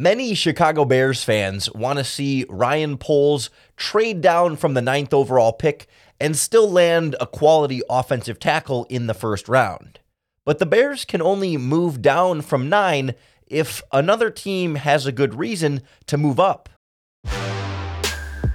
Many 0.00 0.32
Chicago 0.32 0.86
Bears 0.86 1.22
fans 1.22 1.70
want 1.74 1.98
to 1.98 2.04
see 2.04 2.46
Ryan 2.48 2.96
Poles 2.96 3.50
trade 3.76 4.22
down 4.22 4.56
from 4.56 4.72
the 4.72 4.80
ninth 4.80 5.12
overall 5.12 5.52
pick 5.52 5.88
and 6.18 6.34
still 6.34 6.70
land 6.70 7.16
a 7.20 7.26
quality 7.26 7.82
offensive 7.90 8.38
tackle 8.38 8.86
in 8.88 9.08
the 9.08 9.12
first 9.12 9.46
round. 9.46 10.00
But 10.46 10.58
the 10.58 10.64
Bears 10.64 11.04
can 11.04 11.20
only 11.20 11.58
move 11.58 12.00
down 12.00 12.40
from 12.40 12.70
nine 12.70 13.14
if 13.46 13.82
another 13.92 14.30
team 14.30 14.76
has 14.76 15.04
a 15.04 15.12
good 15.12 15.34
reason 15.34 15.82
to 16.06 16.16
move 16.16 16.40
up. 16.40 16.70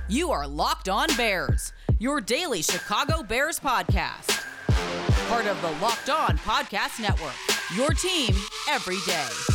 You 0.10 0.32
are 0.32 0.48
Locked 0.48 0.90
On 0.90 1.16
Bears, 1.16 1.74
your 2.00 2.22
daily 2.22 2.64
Chicago 2.64 3.22
Bears 3.22 3.60
podcast. 3.60 4.44
Part 5.30 5.46
of 5.46 5.62
the 5.62 5.70
Locked 5.80 6.10
On 6.10 6.40
Podcast 6.40 7.00
Network, 7.00 7.36
your 7.76 7.92
team 7.92 8.34
every 8.68 8.98
day. 9.06 9.55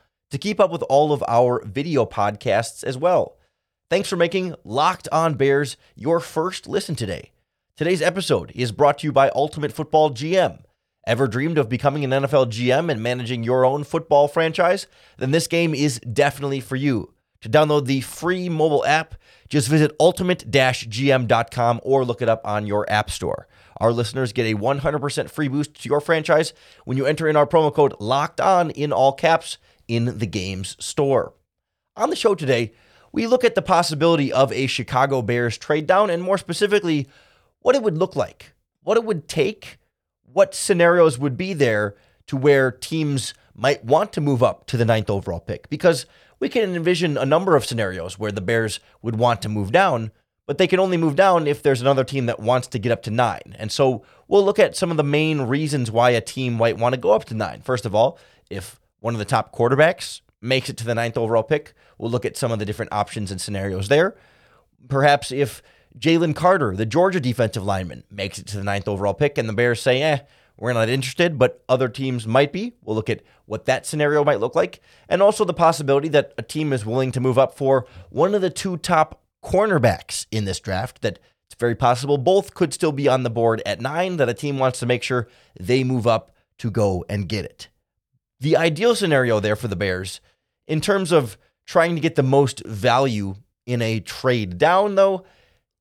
to 0.31 0.37
keep 0.37 0.59
up 0.59 0.71
with 0.71 0.81
all 0.83 1.13
of 1.13 1.23
our 1.27 1.63
video 1.65 2.05
podcasts 2.05 2.83
as 2.83 2.97
well. 2.97 3.37
Thanks 3.89 4.09
for 4.09 4.15
making 4.15 4.55
Locked 4.63 5.07
On 5.11 5.35
Bears 5.35 5.77
your 5.95 6.19
first 6.19 6.67
listen 6.67 6.95
today. 6.95 7.31
Today's 7.75 8.01
episode 8.01 8.51
is 8.55 8.71
brought 8.71 8.99
to 8.99 9.07
you 9.07 9.11
by 9.11 9.29
Ultimate 9.35 9.73
Football 9.73 10.11
GM. 10.11 10.63
Ever 11.05 11.27
dreamed 11.27 11.57
of 11.57 11.67
becoming 11.67 12.03
an 12.05 12.11
NFL 12.11 12.47
GM 12.47 12.91
and 12.91 13.01
managing 13.01 13.43
your 13.43 13.65
own 13.65 13.83
football 13.83 14.27
franchise? 14.27 14.87
Then 15.17 15.31
this 15.31 15.47
game 15.47 15.73
is 15.73 15.99
definitely 15.99 16.59
for 16.59 16.75
you. 16.75 17.13
To 17.41 17.49
download 17.49 17.85
the 17.85 18.01
free 18.01 18.49
mobile 18.49 18.85
app, 18.85 19.15
just 19.49 19.67
visit 19.67 19.95
ultimate-gm.com 19.99 21.81
or 21.83 22.05
look 22.05 22.21
it 22.21 22.29
up 22.29 22.41
on 22.45 22.67
your 22.67 22.87
app 22.89 23.09
store. 23.09 23.47
Our 23.77 23.91
listeners 23.91 24.31
get 24.31 24.45
a 24.45 24.55
100% 24.55 25.29
free 25.31 25.47
boost 25.47 25.81
to 25.81 25.89
your 25.89 26.01
franchise 26.01 26.53
when 26.85 26.97
you 26.97 27.07
enter 27.07 27.27
in 27.27 27.35
our 27.35 27.47
promo 27.47 27.73
code 27.73 27.95
LOCKED 27.99 28.39
ON 28.39 28.69
in 28.69 28.93
all 28.93 29.11
caps 29.11 29.57
in 29.91 30.19
the 30.19 30.25
game's 30.25 30.77
store. 30.83 31.33
On 31.97 32.09
the 32.09 32.15
show 32.15 32.33
today, 32.33 32.71
we 33.11 33.27
look 33.27 33.43
at 33.43 33.55
the 33.55 33.61
possibility 33.61 34.31
of 34.31 34.53
a 34.53 34.67
Chicago 34.67 35.21
Bears 35.21 35.57
trade 35.57 35.85
down 35.85 36.09
and 36.09 36.23
more 36.23 36.37
specifically, 36.37 37.09
what 37.59 37.75
it 37.75 37.83
would 37.83 37.97
look 37.97 38.15
like, 38.15 38.53
what 38.83 38.95
it 38.95 39.03
would 39.03 39.27
take, 39.27 39.79
what 40.23 40.55
scenarios 40.55 41.19
would 41.19 41.35
be 41.35 41.53
there 41.53 41.95
to 42.27 42.37
where 42.37 42.71
teams 42.71 43.33
might 43.53 43.83
want 43.83 44.13
to 44.13 44.21
move 44.21 44.41
up 44.41 44.65
to 44.67 44.77
the 44.77 44.85
ninth 44.85 45.09
overall 45.09 45.41
pick. 45.41 45.69
Because 45.69 46.05
we 46.39 46.47
can 46.47 46.73
envision 46.73 47.17
a 47.17 47.25
number 47.25 47.57
of 47.57 47.65
scenarios 47.65 48.17
where 48.17 48.31
the 48.31 48.39
Bears 48.39 48.79
would 49.01 49.17
want 49.17 49.41
to 49.41 49.49
move 49.49 49.73
down, 49.73 50.11
but 50.47 50.57
they 50.57 50.67
can 50.67 50.79
only 50.79 50.95
move 50.95 51.17
down 51.17 51.47
if 51.47 51.61
there's 51.61 51.81
another 51.81 52.05
team 52.05 52.27
that 52.27 52.39
wants 52.39 52.67
to 52.69 52.79
get 52.79 52.93
up 52.93 53.03
to 53.03 53.11
nine. 53.11 53.57
And 53.59 53.69
so 53.73 54.05
we'll 54.29 54.45
look 54.45 54.57
at 54.57 54.77
some 54.77 54.89
of 54.89 54.95
the 54.95 55.03
main 55.03 55.41
reasons 55.41 55.91
why 55.91 56.11
a 56.11 56.21
team 56.21 56.53
might 56.53 56.77
want 56.77 56.95
to 56.95 57.01
go 57.01 57.11
up 57.11 57.25
to 57.25 57.33
nine. 57.33 57.59
First 57.59 57.85
of 57.85 57.93
all, 57.93 58.17
if 58.49 58.80
one 59.01 59.13
of 59.13 59.19
the 59.19 59.25
top 59.25 59.53
quarterbacks 59.53 60.21
makes 60.41 60.69
it 60.69 60.77
to 60.77 60.85
the 60.85 60.95
ninth 60.95 61.17
overall 61.17 61.43
pick. 61.43 61.73
We'll 61.97 62.09
look 62.09 62.25
at 62.25 62.37
some 62.37 62.51
of 62.51 62.59
the 62.59 62.65
different 62.65 62.93
options 62.93 63.29
and 63.29 63.41
scenarios 63.41 63.89
there. 63.89 64.15
Perhaps 64.87 65.31
if 65.31 65.61
Jalen 65.99 66.35
Carter, 66.35 66.75
the 66.75 66.85
Georgia 66.85 67.19
defensive 67.19 67.65
lineman, 67.65 68.03
makes 68.09 68.39
it 68.39 68.47
to 68.47 68.57
the 68.57 68.63
ninth 68.63 68.87
overall 68.87 69.13
pick 69.13 69.37
and 69.37 69.49
the 69.49 69.53
Bears 69.53 69.81
say, 69.81 70.01
eh, 70.01 70.19
we're 70.57 70.73
not 70.73 70.89
interested, 70.89 71.37
but 71.37 71.63
other 71.67 71.89
teams 71.89 72.27
might 72.27 72.53
be. 72.53 72.73
We'll 72.83 72.95
look 72.95 73.09
at 73.09 73.23
what 73.45 73.65
that 73.65 73.85
scenario 73.85 74.23
might 74.23 74.39
look 74.39 74.55
like. 74.55 74.79
And 75.09 75.21
also 75.21 75.43
the 75.43 75.53
possibility 75.53 76.07
that 76.09 76.33
a 76.37 76.43
team 76.43 76.71
is 76.71 76.85
willing 76.85 77.11
to 77.13 77.19
move 77.19 77.37
up 77.37 77.55
for 77.55 77.85
one 78.09 78.35
of 78.35 78.41
the 78.41 78.49
two 78.49 78.77
top 78.77 79.21
cornerbacks 79.43 80.27
in 80.31 80.45
this 80.45 80.59
draft 80.59 81.01
that 81.01 81.19
it's 81.47 81.59
very 81.59 81.75
possible 81.75 82.17
both 82.17 82.53
could 82.53 82.73
still 82.73 82.91
be 82.91 83.07
on 83.07 83.23
the 83.23 83.29
board 83.29 83.61
at 83.65 83.81
nine, 83.81 84.17
that 84.17 84.29
a 84.29 84.33
team 84.33 84.59
wants 84.59 84.79
to 84.79 84.85
make 84.85 85.03
sure 85.03 85.27
they 85.59 85.83
move 85.83 86.05
up 86.07 86.31
to 86.59 86.69
go 86.69 87.03
and 87.09 87.27
get 87.27 87.43
it. 87.43 87.67
The 88.41 88.57
ideal 88.57 88.95
scenario 88.95 89.39
there 89.39 89.55
for 89.55 89.67
the 89.67 89.75
Bears, 89.75 90.19
in 90.67 90.81
terms 90.81 91.11
of 91.11 91.37
trying 91.67 91.93
to 91.93 92.01
get 92.01 92.15
the 92.15 92.23
most 92.23 92.65
value 92.65 93.35
in 93.67 93.83
a 93.83 93.99
trade 93.99 94.57
down, 94.57 94.95
though, 94.95 95.23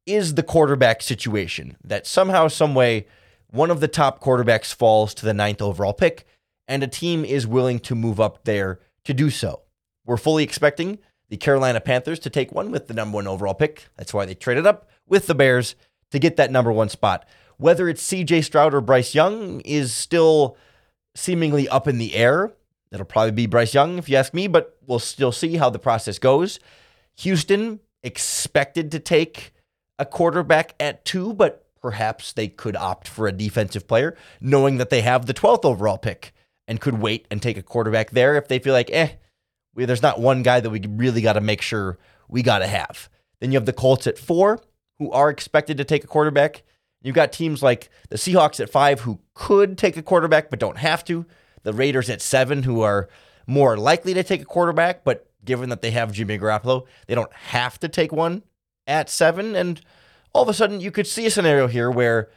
is 0.04 0.34
the 0.34 0.43
quarterback 0.43 1.00
situation. 1.00 1.78
That 1.82 2.06
somehow, 2.06 2.49
some 2.49 2.75
way, 2.75 3.06
one 3.49 3.70
of 3.70 3.81
the 3.81 3.88
top 3.88 4.22
quarterbacks 4.22 4.75
falls 4.75 5.15
to 5.15 5.25
the 5.25 5.32
ninth 5.32 5.62
overall 5.62 5.94
pick, 5.94 6.26
and 6.69 6.82
a 6.82 6.87
team 6.87 7.25
is 7.25 7.47
willing 7.47 7.78
to 7.81 7.94
move 7.94 8.20
up 8.20 8.44
there 8.44 8.78
to 9.04 9.15
do 9.15 9.31
so. 9.31 9.62
We're 10.04 10.19
fully 10.19 10.44
expecting 10.44 10.99
the 11.31 11.38
Carolina 11.38 11.81
Panthers 11.81 12.19
to 12.20 12.31
take 12.31 12.53
one 12.53 12.70
with 12.70 12.88
the 12.88 12.94
number 12.94 13.15
one 13.15 13.26
overall 13.26 13.54
pick. 13.54 13.87
That's 13.97 14.12
why 14.12 14.26
they 14.26 14.34
traded 14.34 14.66
up 14.66 14.91
with 15.09 15.28
the 15.28 15.34
Bears 15.34 15.76
to 16.10 16.19
get 16.19 16.37
that 16.37 16.53
number 16.53 16.70
one 16.70 16.91
spot. 16.91 17.26
Whether 17.56 17.88
it's 17.88 18.06
CJ 18.06 18.44
Stroud 18.44 18.75
or 18.75 18.82
Bryce 18.82 19.15
Young 19.15 19.60
is 19.60 19.94
still 19.94 20.59
seemingly 21.15 21.69
up 21.69 21.88
in 21.88 21.98
the 21.98 22.15
air. 22.15 22.53
It'll 22.93 23.06
probably 23.06 23.32
be 23.32 23.47
Bryce 23.47 23.75
Young, 23.75 23.98
if 23.98 24.09
you 24.09 24.16
ask 24.16 24.34
me, 24.34 24.48
but 24.48 24.76
we'll 24.87 24.98
still 24.98 25.32
see 25.32 25.56
how 25.56 25.71
the 25.71 25.78
process 25.78 26.19
goes. 26.19 26.59
Houston 27.19 27.81
expected 28.03 28.91
to 28.93 28.98
take 28.98 29.53
a 29.99 30.06
quarterback 30.06 30.75
at 30.81 31.04
two, 31.04 31.32
but 31.34 31.66
perhaps 31.81 32.32
they 32.32 32.49
could 32.49 32.76
opt 32.76 33.06
for 33.06 33.26
a 33.26 33.32
defensive 33.32 33.87
player, 33.87 34.16
knowing 34.41 34.78
that 34.78 34.91
they 34.91 35.03
have 35.03 35.26
the 35.26 35.34
12th 35.34 35.65
overall 35.65 35.99
pick 35.99 36.32
and 36.66 36.81
could 36.81 37.00
wait 37.00 37.26
and 37.31 37.43
take 37.43 37.56
a 37.56 37.62
quarterback 37.62 38.10
there 38.10 38.37
if 38.37 38.49
they 38.49 38.59
feel 38.59 38.72
like, 38.72 38.91
eh, 38.93 39.10
we, 39.75 39.84
there's 39.84 40.03
not 40.03 40.20
one 40.20 40.43
guy 40.43 40.60
that 40.60 40.70
we 40.70 40.81
really 40.88 41.20
got 41.20 41.34
to 41.34 41.41
make 41.41 41.62
sure 41.62 41.99
we 42.28 42.43
got 42.43 42.59
to 42.59 42.66
have. 42.66 43.09
Then 43.41 43.53
you 43.53 43.56
have 43.56 43.66
the 43.66 43.72
Colts 43.72 44.06
at 44.06 44.19
four, 44.19 44.60
who 44.99 45.10
are 45.12 45.31
expected 45.31 45.76
to 45.78 45.84
take 45.84 46.04
a 46.04 46.09
quarterback. 46.09 46.62
You've 47.03 47.15
got 47.15 47.33
teams 47.33 47.62
like 47.62 47.88
the 48.09 48.16
Seahawks 48.16 48.61
at 48.61 48.71
five 48.71 49.00
who 49.00 49.21
could 49.34 49.78
take 49.78 49.97
a 49.97 50.03
quarterback 50.03 50.50
but 50.50 50.59
don't 50.59 50.78
have 50.78 51.05
to. 51.05 51.27
The 51.62 51.72
Raiders 51.72 52.11
at 52.11 52.22
seven 52.22 52.62
who 52.62 52.83
are 52.83 53.09
more 53.47 53.77
likely 53.77 54.15
to 54.15 54.22
take 54.22 54.43
a 54.43 54.47
quarterback, 54.47 55.05
but 55.05 55.31
given 55.44 55.71
that 55.71 55.83
they 55.83 55.91
have 55.91 56.12
Jimmy 56.12 56.38
Garoppolo, 56.38 56.87
they 57.06 57.15
don't 57.15 57.33
have 57.33 57.78
to 57.81 57.88
take 57.88 58.12
one 58.12 58.43
at 58.87 59.09
seven. 59.09 59.56
And 59.56 59.81
all 60.33 60.43
of 60.43 60.49
a 60.49 60.55
sudden, 60.55 60.81
you 60.81 60.91
could 60.91 61.06
see 61.06 61.27
a 61.27 61.31
scenario 61.31 61.66
here 61.66 61.91
where 61.91 62.28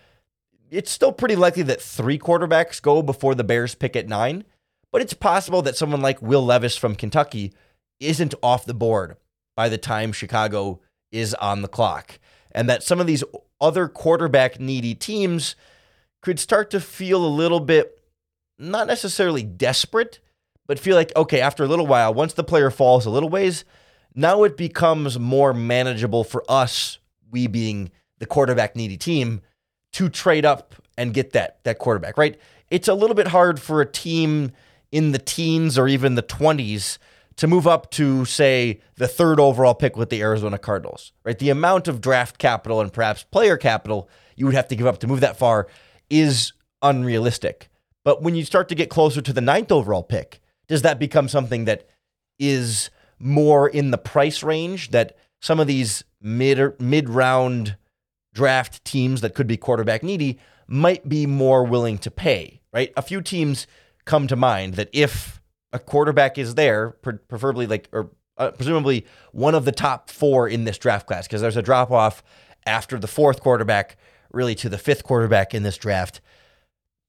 it's 0.72 0.92
still 0.92 1.12
pretty 1.12 1.36
likely 1.36 1.64
that 1.64 1.82
three 1.82 2.18
quarterbacks 2.18 2.82
go 2.82 3.02
before 3.02 3.36
the 3.36 3.44
Bears 3.44 3.76
pick 3.76 3.96
at 3.96 4.08
nine, 4.08 4.44
but 4.92 5.02
it's 5.02 5.14
possible 5.14 5.62
that 5.62 5.78
someone 5.78 6.02
like 6.02 6.22
Will 6.22 6.44
Levis 6.44 6.78
from 6.78 6.96
Kentucky 6.96 7.54
isn't 8.00 8.34
off 8.42 8.66
the 8.66 8.74
board 8.74 9.18
by 9.56 9.70
the 9.70 9.78
time 9.78 10.12
Chicago 10.12 10.82
is 11.12 11.34
on 11.36 11.62
the 11.62 11.68
clock. 11.68 12.20
And 12.52 12.70
that 12.70 12.84
some 12.84 13.00
of 13.00 13.08
these 13.08 13.24
other 13.60 13.88
quarterback 13.88 14.60
needy 14.60 14.96
teams 14.96 15.56
could 16.22 16.40
start 16.40 16.70
to 16.72 16.80
feel 16.80 17.26
a 17.26 17.28
little 17.28 17.60
bit 17.60 18.00
not 18.60 18.88
necessarily 18.88 19.44
desperate, 19.44 20.20
but 20.68 20.80
feel 20.80 20.96
like, 20.96 21.12
okay, 21.16 21.42
after 21.42 21.64
a 21.64 21.68
little 21.68 21.88
while, 21.88 22.14
once 22.14 22.34
the 22.34 22.44
player 22.44 22.72
falls 22.72 23.06
a 23.06 23.10
little 23.10 23.30
ways, 23.30 23.66
now 24.16 24.44
it 24.44 24.56
becomes 24.56 25.20
more 25.20 25.54
manageable 25.54 26.24
for 26.24 26.44
us, 26.48 27.00
we 27.32 27.48
being 27.48 27.92
the 28.20 28.26
quarterback 28.26 28.76
needy 28.76 28.98
team, 28.98 29.42
to 29.94 30.10
trade 30.10 30.46
up 30.46 30.76
and 30.98 31.14
get 31.14 31.34
that 31.34 31.64
that 31.64 31.80
quarterback, 31.80 32.18
right? 32.18 32.40
It's 32.70 32.88
a 32.88 32.94
little 32.94 33.16
bit 33.16 33.28
hard 33.28 33.60
for 33.60 33.82
a 33.82 33.86
team 33.86 34.52
in 34.92 35.12
the 35.12 35.20
teens 35.20 35.78
or 35.78 35.88
even 35.88 36.16
the 36.16 36.24
20s 36.24 36.98
to 37.38 37.48
move 37.48 37.68
up 37.68 37.92
to 37.92 38.26
say 38.26 38.80
the 38.96 39.08
third 39.08 39.40
overall 39.40 39.74
pick 39.74 39.98
with 39.98 40.10
the 40.10 40.22
Arizona 40.22 40.58
Cardinals, 40.58 41.14
right? 41.24 41.38
The 41.38 41.50
amount 41.50 41.88
of 41.88 42.02
draft 42.02 42.38
capital 42.38 42.82
and 42.82 42.92
perhaps 42.92 43.24
player 43.24 43.58
capital 43.58 44.10
you 44.36 44.46
would 44.46 44.56
have 44.56 44.68
to 44.68 44.76
give 44.76 44.88
up 44.88 45.00
to 45.00 45.08
move 45.08 45.20
that 45.22 45.38
far 45.38 45.68
is 46.10 46.54
unrealistic. 46.82 47.70
But 48.04 48.22
when 48.22 48.36
you 48.36 48.46
start 48.46 48.70
to 48.70 48.76
get 48.76 48.90
closer 48.90 49.22
to 49.22 49.34
the 49.34 49.42
ninth 49.42 49.72
overall 49.72 50.04
pick, 50.04 50.42
does 50.68 50.82
that 50.82 51.00
become 51.00 51.28
something 51.28 51.66
that 51.66 51.88
is 52.40 52.90
more 53.20 53.70
in 53.70 53.92
the 53.92 53.98
price 53.98 54.44
range 54.44 54.92
that 54.92 55.16
some 55.42 55.60
of 55.60 55.68
these 55.68 56.04
mid 56.22 56.80
mid 56.80 57.10
round 57.10 57.78
draft 58.34 58.84
teams 58.84 59.22
that 59.22 59.36
could 59.36 59.48
be 59.48 59.58
quarterback 59.58 60.04
needy 60.04 60.40
might 60.68 61.08
be 61.08 61.26
more 61.26 61.64
willing 61.64 61.98
to 62.00 62.12
pay, 62.12 62.62
right? 62.72 62.92
A 62.98 63.02
few 63.02 63.22
teams 63.22 63.68
come 64.06 64.28
to 64.28 64.36
mind 64.36 64.76
that 64.76 64.90
if 64.92 65.42
a 65.74 65.80
quarterback 65.80 66.38
is 66.38 66.56
there, 66.56 66.92
preferably 67.28 67.68
like 67.68 67.90
or 67.92 68.12
uh, 68.38 68.52
presumably 68.52 69.06
one 69.32 69.56
of 69.56 69.66
the 69.66 69.72
top 69.72 70.10
four 70.10 70.48
in 70.48 70.64
this 70.64 70.78
draft 70.78 71.08
class, 71.08 71.28
because 71.28 71.42
there's 71.42 71.58
a 71.58 71.62
drop 71.62 71.92
off 71.92 72.24
after 72.66 72.98
the 72.98 73.08
fourth 73.08 73.42
quarterback, 73.42 73.98
really 74.32 74.56
to 74.56 74.70
the 74.70 74.78
fifth 74.78 75.04
quarterback 75.04 75.54
in 75.54 75.64
this 75.64 75.78
draft. 75.78 76.22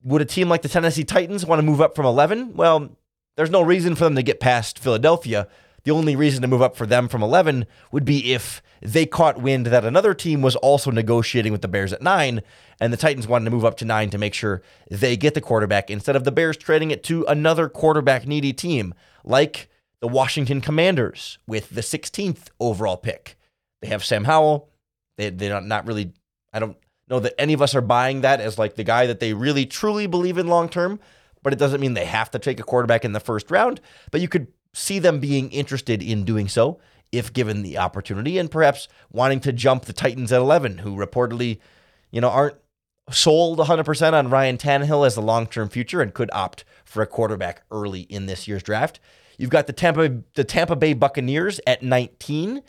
Would 0.03 0.23
a 0.23 0.27
team 0.27 0.49
like 0.49 0.63
the 0.63 0.69
Tennessee 0.69 1.05
Titans 1.05 1.47
want 1.47 1.61
to 1.61 1.63
move 1.65 1.81
up 1.81 1.95
from 1.95 2.05
11? 2.05 2.57
Well, 2.57 2.97
there's 3.37 3.51
no 3.51 3.63
reason 3.63 3.95
for 3.95 4.05
them 4.05 4.17
to 4.17 4.23
get 4.23 4.41
past 4.41 4.79
Philadelphia. 4.79 5.49
The 5.85 5.91
only 5.91 6.17
reason 6.17 6.41
to 6.41 6.49
move 6.49 6.63
up 6.63 6.77
for 6.77 6.87
them 6.87 7.09
from 7.09 7.23
11 7.23 7.67
would 7.93 8.07
be 8.07 8.33
if 8.33 8.63
they 8.81 9.05
caught 9.05 9.41
wind 9.41 9.67
that 9.67 9.85
another 9.85 10.15
team 10.15 10.41
was 10.41 10.57
also 10.57 10.91
negotiating 10.91 11.53
with 11.53 11.61
the 11.61 11.69
Bears 11.69 11.93
at 11.93 12.03
nine, 12.03 12.43
and 12.81 12.91
the 12.93 12.97
Titans 12.97 13.29
wanted 13.29 13.45
to 13.45 13.51
move 13.51 13.67
up 13.67 13.77
to 13.79 13.85
nine 13.85 14.09
to 14.11 14.19
make 14.19 14.33
sure 14.33 14.63
they 14.91 15.17
get 15.17 15.35
the 15.35 15.43
quarterback 15.43 15.91
instead 15.91 16.17
of 16.17 16.25
the 16.25 16.33
Bears 16.33 16.57
trading 16.57 16.91
it 16.91 17.05
to 17.05 17.25
another 17.27 17.69
quarterback 17.69 18.27
needy 18.27 18.53
team 18.53 18.95
like 19.25 19.69
the 20.01 20.09
Washington 20.09 20.63
Commanders 20.63 21.39
with 21.47 21.71
the 21.71 21.83
16th 21.83 22.49
overall 22.59 22.97
pick. 22.97 23.37
They 23.83 23.89
have 23.89 24.05
Sam 24.05 24.25
Howell. 24.25 24.71
They, 25.19 25.29
they're 25.29 25.61
not 25.61 25.87
really, 25.87 26.13
I 26.53 26.61
don't 26.61 26.79
know 27.09 27.21
that 27.21 27.39
any 27.39 27.53
of 27.53 27.61
us 27.61 27.75
are 27.75 27.83
buying 27.83 28.23
that 28.23 28.41
as 28.41 28.59
like 28.59 28.77
the 28.77 28.85
guy 28.85 29.07
that 29.07 29.21
they 29.21 29.35
really 29.35 29.67
truly 29.67 30.07
believe 30.07 30.39
in 30.39 30.47
long 30.47 30.71
term, 30.71 30.99
but 31.43 31.53
it 31.53 31.59
doesn't 31.59 31.81
mean 31.81 31.93
they 31.93 32.07
have 32.07 32.31
to 32.31 32.39
take 32.39 32.59
a 32.59 32.65
quarterback 32.65 33.05
in 33.05 33.13
the 33.13 33.21
first 33.21 33.51
round. 33.51 33.83
But 34.11 34.23
you 34.23 34.29
could 34.29 34.49
see 34.75 34.99
them 34.99 35.21
being 35.21 35.51
interested 35.51 36.03
in 36.03 36.25
doing 36.25 36.49
so 36.49 36.79
if 37.13 37.33
given 37.33 37.63
the 37.63 37.79
opportunity 37.79 38.39
and 38.39 38.51
perhaps 38.51 38.89
wanting 39.11 39.41
to 39.41 39.53
jump 39.53 39.85
the 39.85 39.93
Titans 39.93 40.33
at 40.33 40.41
11, 40.41 40.79
who 40.79 40.97
reportedly, 40.97 41.59
you 42.11 42.21
know, 42.21 42.29
aren't 42.29 42.57
sold 43.11 43.59
100% 43.59 44.13
on 44.13 44.31
Ryan 44.31 44.59
Tannehill 44.59 45.07
as 45.07 45.15
the 45.15 45.23
long 45.23 45.47
term 45.47 45.69
future 45.69 46.03
and 46.03 46.13
could 46.13 46.31
opt 46.33 46.65
for 46.85 47.03
a 47.03 47.07
quarterback 47.07 47.63
early 47.71 48.03
in 48.03 48.27
this 48.27 48.49
year's 48.49 48.63
draft. 48.63 48.99
You've 49.39 49.51
got 49.51 49.67
the 49.67 49.73
Tampa, 49.73 50.23
the 50.35 50.45
Tampa 50.45 50.77
Bay 50.77 50.93
Buccaneers 50.93 51.61
at 51.67 51.83
19 51.83 52.63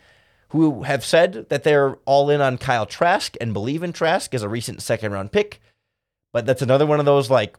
who 0.50 0.84
have 0.84 1.04
said 1.04 1.48
that 1.48 1.64
they're 1.64 1.96
all 2.04 2.30
in 2.30 2.40
on 2.40 2.58
Kyle 2.58 2.86
Trask 2.86 3.36
and 3.40 3.52
believe 3.52 3.82
in 3.82 3.92
Trask 3.92 4.32
as 4.32 4.42
a 4.42 4.48
recent 4.48 4.80
second 4.80 5.12
round 5.12 5.32
pick. 5.32 5.60
But 6.32 6.46
that's 6.46 6.62
another 6.62 6.86
one 6.86 7.00
of 7.00 7.06
those 7.06 7.30
like, 7.30 7.56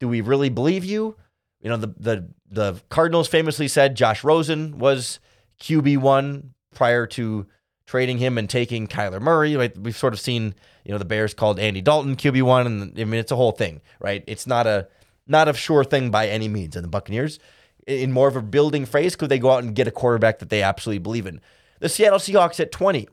do 0.00 0.08
we 0.08 0.20
really 0.20 0.48
believe 0.48 0.84
you? 0.84 1.16
You 1.60 1.70
know, 1.70 1.76
the 1.76 1.94
the 1.98 2.28
the 2.50 2.82
Cardinals 2.88 3.28
famously 3.28 3.68
said 3.68 3.94
Josh 3.94 4.24
Rosen 4.24 4.78
was 4.78 5.20
QB 5.60 5.98
one 5.98 6.54
prior 6.74 7.06
to 7.08 7.46
trading 7.86 8.18
him 8.18 8.38
and 8.38 8.48
taking 8.48 8.86
Kyler 8.86 9.20
Murray. 9.20 9.56
Like 9.56 9.74
we've 9.78 9.96
sort 9.96 10.14
of 10.14 10.20
seen, 10.20 10.54
you 10.84 10.92
know, 10.92 10.98
the 10.98 11.04
Bears 11.04 11.34
called 11.34 11.58
Andy 11.58 11.80
Dalton 11.80 12.16
QB 12.16 12.42
one, 12.42 12.66
and 12.66 12.98
I 12.98 13.04
mean 13.04 13.20
it's 13.20 13.32
a 13.32 13.36
whole 13.36 13.52
thing, 13.52 13.80
right? 13.98 14.24
It's 14.26 14.46
not 14.46 14.66
a 14.66 14.88
not 15.26 15.48
a 15.48 15.54
sure 15.54 15.84
thing 15.84 16.10
by 16.10 16.28
any 16.28 16.48
means. 16.48 16.76
And 16.76 16.84
the 16.84 16.88
Buccaneers, 16.88 17.38
in 17.86 18.12
more 18.12 18.28
of 18.28 18.36
a 18.36 18.42
building 18.42 18.86
phase, 18.86 19.16
could 19.16 19.28
they 19.28 19.38
go 19.38 19.50
out 19.50 19.62
and 19.62 19.74
get 19.74 19.86
a 19.86 19.92
quarterback 19.92 20.38
that 20.38 20.48
they 20.48 20.62
absolutely 20.62 21.00
believe 21.00 21.26
in? 21.26 21.40
The 21.80 21.88
Seattle 21.88 22.18
Seahawks 22.18 22.60
at 22.60 22.72
20. 22.72 23.08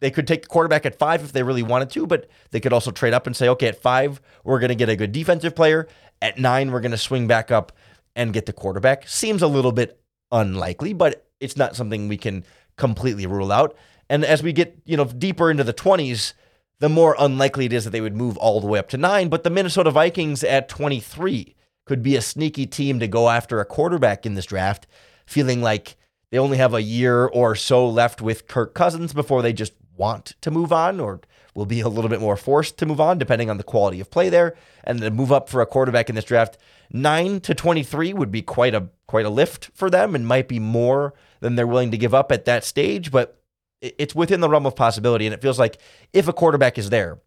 They 0.00 0.10
could 0.10 0.26
take 0.26 0.42
the 0.42 0.48
quarterback 0.48 0.84
at 0.84 0.98
five 0.98 1.22
if 1.22 1.32
they 1.32 1.42
really 1.42 1.62
wanted 1.62 1.90
to, 1.90 2.06
but 2.06 2.28
they 2.50 2.60
could 2.60 2.72
also 2.72 2.90
trade 2.90 3.14
up 3.14 3.26
and 3.26 3.34
say, 3.36 3.48
okay, 3.48 3.68
at 3.68 3.80
five, 3.80 4.20
we're 4.44 4.58
going 4.58 4.68
to 4.68 4.74
get 4.74 4.88
a 4.88 4.96
good 4.96 5.12
defensive 5.12 5.56
player. 5.56 5.88
At 6.20 6.38
nine, 6.38 6.70
we're 6.70 6.80
going 6.80 6.90
to 6.92 6.98
swing 6.98 7.26
back 7.26 7.50
up 7.50 7.72
and 8.14 8.32
get 8.32 8.46
the 8.46 8.52
quarterback. 8.52 9.08
Seems 9.08 9.42
a 9.42 9.46
little 9.46 9.72
bit 9.72 10.00
unlikely, 10.32 10.92
but 10.92 11.26
it's 11.40 11.56
not 11.56 11.76
something 11.76 12.08
we 12.08 12.16
can 12.16 12.44
completely 12.76 13.26
rule 13.26 13.52
out. 13.52 13.76
And 14.08 14.24
as 14.24 14.42
we 14.42 14.52
get, 14.52 14.80
you 14.84 14.96
know, 14.96 15.04
deeper 15.04 15.50
into 15.50 15.64
the 15.64 15.74
20s, 15.74 16.34
the 16.78 16.88
more 16.88 17.16
unlikely 17.18 17.66
it 17.66 17.72
is 17.72 17.84
that 17.84 17.90
they 17.90 18.00
would 18.00 18.16
move 18.16 18.36
all 18.36 18.60
the 18.60 18.66
way 18.66 18.78
up 18.78 18.88
to 18.90 18.98
nine. 18.98 19.28
But 19.28 19.44
the 19.44 19.50
Minnesota 19.50 19.90
Vikings 19.90 20.44
at 20.44 20.68
23 20.68 21.54
could 21.86 22.02
be 22.02 22.16
a 22.16 22.20
sneaky 22.20 22.66
team 22.66 23.00
to 23.00 23.08
go 23.08 23.30
after 23.30 23.60
a 23.60 23.64
quarterback 23.64 24.26
in 24.26 24.34
this 24.34 24.46
draft, 24.46 24.86
feeling 25.26 25.62
like 25.62 25.96
they 26.30 26.38
only 26.38 26.58
have 26.58 26.74
a 26.74 26.82
year 26.82 27.26
or 27.26 27.54
so 27.54 27.88
left 27.88 28.20
with 28.20 28.48
Kirk 28.48 28.74
Cousins 28.74 29.12
before 29.12 29.42
they 29.42 29.52
just 29.52 29.72
want 29.96 30.34
to 30.40 30.50
move 30.50 30.72
on 30.72 31.00
or 31.00 31.20
will 31.54 31.66
be 31.66 31.80
a 31.80 31.88
little 31.88 32.10
bit 32.10 32.20
more 32.20 32.36
forced 32.36 32.78
to 32.78 32.86
move 32.86 33.00
on 33.00 33.18
depending 33.18 33.48
on 33.48 33.56
the 33.56 33.64
quality 33.64 34.00
of 34.00 34.10
play 34.10 34.28
there. 34.28 34.56
And 34.84 35.00
to 35.00 35.10
move 35.10 35.32
up 35.32 35.48
for 35.48 35.60
a 35.60 35.66
quarterback 35.66 36.08
in 36.08 36.14
this 36.14 36.24
draft 36.24 36.58
9 36.92 37.40
to 37.40 37.54
23 37.54 38.12
would 38.12 38.30
be 38.30 38.42
quite 38.42 38.74
a 38.74 38.88
quite 39.06 39.26
a 39.26 39.30
lift 39.30 39.70
for 39.74 39.90
them 39.90 40.14
and 40.14 40.26
might 40.26 40.48
be 40.48 40.58
more 40.58 41.14
than 41.40 41.54
they're 41.54 41.66
willing 41.66 41.90
to 41.90 41.98
give 41.98 42.14
up 42.14 42.30
at 42.32 42.44
that 42.44 42.64
stage. 42.64 43.10
But 43.10 43.40
it's 43.80 44.14
within 44.14 44.40
the 44.40 44.48
realm 44.48 44.66
of 44.66 44.76
possibility. 44.76 45.26
And 45.26 45.34
it 45.34 45.42
feels 45.42 45.58
like 45.58 45.78
if 46.12 46.28
a 46.28 46.32
quarterback 46.32 46.78
is 46.78 46.90
there 46.90 47.18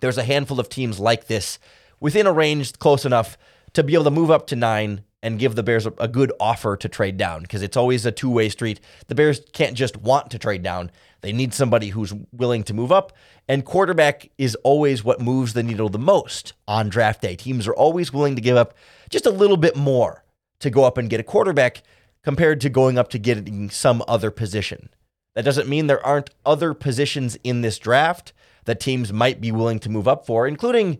there's 0.00 0.18
a 0.18 0.24
handful 0.24 0.60
of 0.60 0.68
teams 0.68 1.00
like 1.00 1.26
this 1.26 1.58
within 2.00 2.26
a 2.26 2.32
range 2.32 2.78
close 2.78 3.04
enough 3.04 3.36
to 3.72 3.82
be 3.82 3.94
able 3.94 4.04
to 4.04 4.10
move 4.10 4.30
up 4.30 4.46
to 4.48 4.56
9 4.56 5.02
and 5.22 5.38
give 5.38 5.56
the 5.56 5.62
Bears 5.62 5.86
a, 5.86 5.92
a 5.98 6.08
good 6.08 6.32
offer 6.38 6.76
to 6.76 6.88
trade 6.88 7.16
down 7.16 7.42
because 7.42 7.62
it's 7.62 7.76
always 7.76 8.06
a 8.06 8.12
two 8.12 8.30
way 8.30 8.48
street. 8.48 8.80
The 9.08 9.14
Bears 9.14 9.40
can't 9.52 9.74
just 9.74 9.96
want 9.96 10.30
to 10.30 10.38
trade 10.38 10.62
down, 10.62 10.90
they 11.20 11.32
need 11.32 11.52
somebody 11.52 11.88
who's 11.88 12.14
willing 12.32 12.62
to 12.64 12.74
move 12.74 12.92
up. 12.92 13.12
And 13.48 13.64
quarterback 13.64 14.30
is 14.38 14.54
always 14.56 15.02
what 15.02 15.20
moves 15.20 15.52
the 15.52 15.62
needle 15.62 15.88
the 15.88 15.98
most 15.98 16.52
on 16.66 16.88
draft 16.88 17.22
day. 17.22 17.34
Teams 17.36 17.66
are 17.66 17.74
always 17.74 18.12
willing 18.12 18.36
to 18.36 18.42
give 18.42 18.56
up 18.56 18.74
just 19.10 19.26
a 19.26 19.30
little 19.30 19.56
bit 19.56 19.76
more 19.76 20.24
to 20.60 20.70
go 20.70 20.84
up 20.84 20.98
and 20.98 21.10
get 21.10 21.20
a 21.20 21.24
quarterback 21.24 21.82
compared 22.22 22.60
to 22.60 22.68
going 22.68 22.98
up 22.98 23.08
to 23.10 23.18
getting 23.18 23.70
some 23.70 24.02
other 24.06 24.30
position. 24.30 24.90
That 25.34 25.44
doesn't 25.44 25.68
mean 25.68 25.86
there 25.86 26.04
aren't 26.04 26.30
other 26.44 26.74
positions 26.74 27.38
in 27.44 27.60
this 27.60 27.78
draft 27.78 28.32
that 28.64 28.80
teams 28.80 29.12
might 29.12 29.40
be 29.40 29.52
willing 29.52 29.78
to 29.80 29.88
move 29.88 30.08
up 30.08 30.26
for, 30.26 30.46
including 30.46 30.98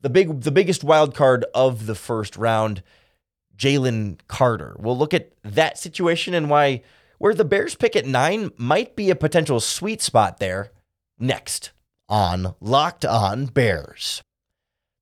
the 0.00 0.10
big 0.10 0.40
the 0.40 0.50
biggest 0.50 0.82
wild 0.82 1.14
card 1.14 1.44
of 1.54 1.86
the 1.86 1.94
first 1.94 2.36
round 2.36 2.82
Jalen 3.56 4.18
Carter. 4.26 4.76
We'll 4.78 4.98
look 4.98 5.14
at 5.14 5.32
that 5.42 5.78
situation 5.78 6.34
and 6.34 6.50
why 6.50 6.82
where 7.20 7.34
the 7.34 7.44
Bears 7.44 7.74
pick 7.74 7.94
at 7.96 8.06
nine 8.06 8.50
might 8.56 8.96
be 8.96 9.10
a 9.10 9.14
potential 9.14 9.60
sweet 9.60 10.00
spot 10.00 10.38
there 10.38 10.72
next 11.18 11.70
on 12.08 12.54
Locked 12.60 13.04
On 13.04 13.44
Bears. 13.44 14.22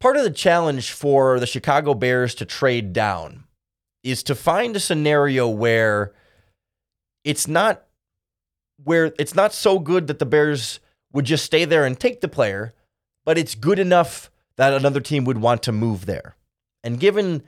Part 0.02 0.18
of 0.18 0.24
the 0.24 0.32
challenge 0.32 0.94
for 0.94 1.40
the 1.40 1.46
Chicago 1.46 1.94
Bears 1.94 2.34
to 2.36 2.46
trade 2.46 2.92
down 2.92 3.44
is 4.04 4.24
to 4.24 4.34
find 4.34 4.76
a 4.76 4.80
scenario 4.80 5.48
where 5.48 6.14
it's 7.24 7.48
not 7.48 7.84
where 8.84 9.14
it's 9.20 9.36
not 9.36 9.54
so 9.54 9.78
good 9.78 10.08
that 10.08 10.18
the 10.18 10.26
Bears 10.26 10.80
would 11.14 11.26
just 11.26 11.46
stay 11.46 11.66
there 11.66 11.86
and 11.86 12.00
take 12.00 12.20
the 12.20 12.28
player, 12.28 12.74
but 13.26 13.38
it's 13.38 13.54
good 13.54 13.78
enough 13.78 14.32
that 14.56 14.74
another 14.74 15.02
team 15.02 15.24
would 15.26 15.38
want 15.38 15.62
to 15.64 15.72
move 15.72 16.08
there. 16.08 16.36
And 16.84 17.00
given 17.00 17.44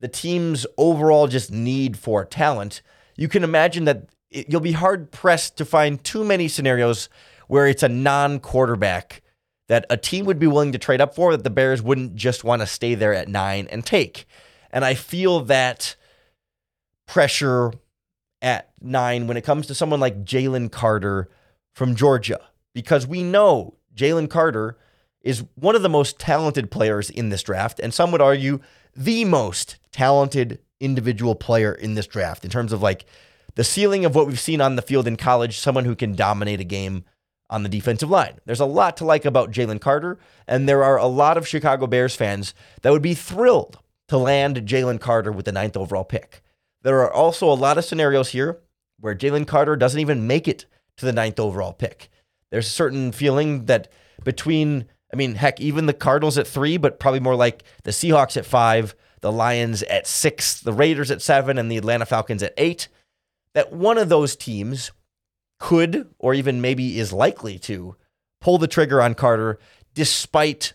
the 0.00 0.08
team's 0.08 0.66
overall 0.76 1.28
just 1.28 1.52
need 1.52 1.96
for 1.96 2.24
talent, 2.24 2.82
you 3.16 3.28
can 3.28 3.44
imagine 3.44 3.84
that 3.84 4.08
it, 4.32 4.50
you'll 4.50 4.60
be 4.60 4.72
hard 4.72 5.12
pressed 5.12 5.56
to 5.58 5.64
find 5.64 6.02
too 6.02 6.24
many 6.24 6.48
scenarios 6.48 7.08
where 7.46 7.68
it's 7.68 7.84
a 7.84 7.88
non 7.88 8.40
quarterback 8.40 9.22
that 9.68 9.86
a 9.88 9.96
team 9.96 10.26
would 10.26 10.38
be 10.38 10.46
willing 10.46 10.72
to 10.72 10.78
trade 10.78 11.00
up 11.00 11.14
for 11.14 11.36
that 11.36 11.42
the 11.42 11.50
Bears 11.50 11.82
wouldn't 11.82 12.14
just 12.14 12.44
want 12.44 12.60
to 12.60 12.66
stay 12.66 12.94
there 12.94 13.14
at 13.14 13.28
nine 13.28 13.66
and 13.70 13.84
take. 13.84 14.26
And 14.70 14.84
I 14.84 14.94
feel 14.94 15.40
that 15.40 15.96
pressure 17.06 17.72
at 18.42 18.72
nine 18.80 19.26
when 19.26 19.36
it 19.36 19.44
comes 19.44 19.66
to 19.66 19.74
someone 19.74 20.00
like 20.00 20.24
Jalen 20.24 20.70
Carter 20.70 21.30
from 21.72 21.94
Georgia, 21.94 22.40
because 22.74 23.06
we 23.06 23.22
know 23.22 23.74
Jalen 23.96 24.28
Carter 24.28 24.76
is 25.22 25.44
one 25.54 25.74
of 25.74 25.82
the 25.82 25.88
most 25.88 26.18
talented 26.18 26.70
players 26.70 27.08
in 27.08 27.30
this 27.30 27.42
draft, 27.42 27.80
and 27.80 27.94
some 27.94 28.12
would 28.12 28.20
argue 28.20 28.60
the 28.94 29.24
most 29.24 29.76
talented 29.90 30.60
individual 30.80 31.34
player 31.34 31.72
in 31.72 31.94
this 31.94 32.06
draft 32.06 32.44
in 32.44 32.50
terms 32.50 32.72
of 32.72 32.82
like 32.82 33.06
the 33.54 33.64
ceiling 33.64 34.04
of 34.04 34.14
what 34.14 34.26
we've 34.26 34.38
seen 34.38 34.60
on 34.60 34.76
the 34.76 34.82
field 34.82 35.06
in 35.06 35.16
college, 35.16 35.58
someone 35.58 35.84
who 35.84 35.96
can 35.96 36.14
dominate 36.14 36.60
a 36.60 36.64
game 36.64 37.04
on 37.50 37.62
the 37.62 37.68
defensive 37.68 38.10
line. 38.10 38.38
There's 38.46 38.60
a 38.60 38.66
lot 38.66 38.96
to 38.98 39.04
like 39.04 39.24
about 39.24 39.50
Jalen 39.50 39.80
Carter, 39.80 40.18
and 40.46 40.68
there 40.68 40.82
are 40.82 40.98
a 40.98 41.06
lot 41.06 41.36
of 41.36 41.46
Chicago 41.46 41.86
Bears 41.86 42.16
fans 42.16 42.54
that 42.82 42.90
would 42.90 43.02
be 43.02 43.14
thrilled 43.14 43.78
to 44.08 44.18
land 44.18 44.56
Jalen 44.66 45.00
Carter 45.00 45.32
with 45.32 45.44
the 45.44 45.52
ninth 45.52 45.76
overall 45.76 46.04
pick. 46.04 46.42
There 46.82 47.00
are 47.00 47.12
also 47.12 47.50
a 47.50 47.54
lot 47.54 47.78
of 47.78 47.84
scenarios 47.84 48.30
here 48.30 48.60
where 49.00 49.14
Jalen 49.14 49.46
Carter 49.46 49.76
doesn't 49.76 50.00
even 50.00 50.26
make 50.26 50.48
it 50.48 50.66
to 50.96 51.06
the 51.06 51.12
ninth 51.12 51.40
overall 51.40 51.72
pick. 51.72 52.10
There's 52.50 52.66
a 52.66 52.70
certain 52.70 53.12
feeling 53.12 53.66
that 53.66 53.90
between, 54.22 54.86
I 55.12 55.16
mean, 55.16 55.34
heck, 55.34 55.60
even 55.60 55.86
the 55.86 55.92
Cardinals 55.92 56.38
at 56.38 56.46
three, 56.46 56.76
but 56.76 57.00
probably 57.00 57.20
more 57.20 57.36
like 57.36 57.64
the 57.82 57.90
Seahawks 57.90 58.36
at 58.36 58.46
five, 58.46 58.94
the 59.20 59.32
Lions 59.32 59.82
at 59.84 60.06
six, 60.06 60.60
the 60.60 60.72
Raiders 60.72 61.10
at 61.10 61.22
seven, 61.22 61.58
and 61.58 61.70
the 61.70 61.78
Atlanta 61.78 62.06
Falcons 62.06 62.42
at 62.42 62.54
eight, 62.56 62.88
that 63.54 63.72
one 63.72 63.98
of 63.98 64.08
those 64.08 64.36
teams 64.36 64.92
could, 65.58 66.08
or 66.18 66.34
even 66.34 66.60
maybe 66.60 66.98
is 66.98 67.12
likely 67.12 67.58
to, 67.60 67.96
pull 68.40 68.58
the 68.58 68.68
trigger 68.68 69.00
on 69.00 69.14
Carter 69.14 69.58
despite 69.94 70.74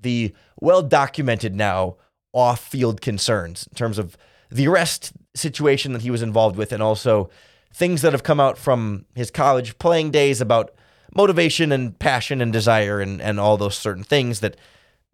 the 0.00 0.34
well 0.60 0.82
documented 0.82 1.54
now 1.54 1.96
off 2.32 2.60
field 2.60 3.00
concerns 3.00 3.66
in 3.66 3.74
terms 3.74 3.98
of 3.98 4.16
the 4.50 4.68
arrest 4.68 5.12
situation 5.34 5.92
that 5.92 6.02
he 6.02 6.10
was 6.10 6.22
involved 6.22 6.56
with 6.56 6.72
and 6.72 6.82
also 6.82 7.30
things 7.72 8.02
that 8.02 8.12
have 8.12 8.22
come 8.22 8.40
out 8.40 8.58
from 8.58 9.04
his 9.14 9.30
college 9.30 9.78
playing 9.78 10.10
days 10.10 10.40
about 10.40 10.72
motivation 11.14 11.72
and 11.72 11.98
passion 11.98 12.40
and 12.40 12.52
desire 12.52 13.00
and, 13.00 13.20
and 13.20 13.40
all 13.40 13.56
those 13.56 13.76
certain 13.76 14.04
things 14.04 14.40
that 14.40 14.56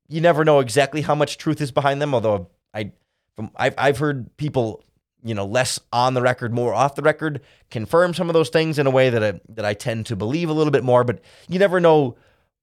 you 0.09 0.21
never 0.21 0.45
know 0.45 0.61
exactly 0.61 1.03
how 1.03 1.15
much 1.15 1.39
truth 1.39 1.61
is 1.61 1.71
behind 1.71 2.01
them. 2.01 2.15
Although 2.15 2.49
I, 2.73 2.93
I've, 3.57 3.75
I've 3.79 3.99
heard 3.99 4.37
people, 4.37 4.83
you 5.25 5.35
know, 5.35 5.47
less 5.47 5.81
on 5.93 6.15
the 6.15 6.23
record, 6.23 6.53
more 6.53 6.75
off 6.75 6.95
the 6.95 7.03
record, 7.03 7.41
confirm 7.71 8.13
some 8.15 8.29
of 8.29 8.35
those 8.35 8.51
things 8.51 8.79
in 8.79 8.87
a 8.87 8.91
way 8.91 9.09
that 9.11 9.25
I, 9.25 9.41
that 9.49 9.65
I 9.65 9.73
tend 9.75 10.07
to 10.07 10.17
believe 10.17 10.51
a 10.51 10.53
little 10.53 10.71
bit 10.71 10.85
more. 10.85 11.03
But 11.03 11.21
you 11.49 11.59
never 11.59 11.81
know 11.81 12.17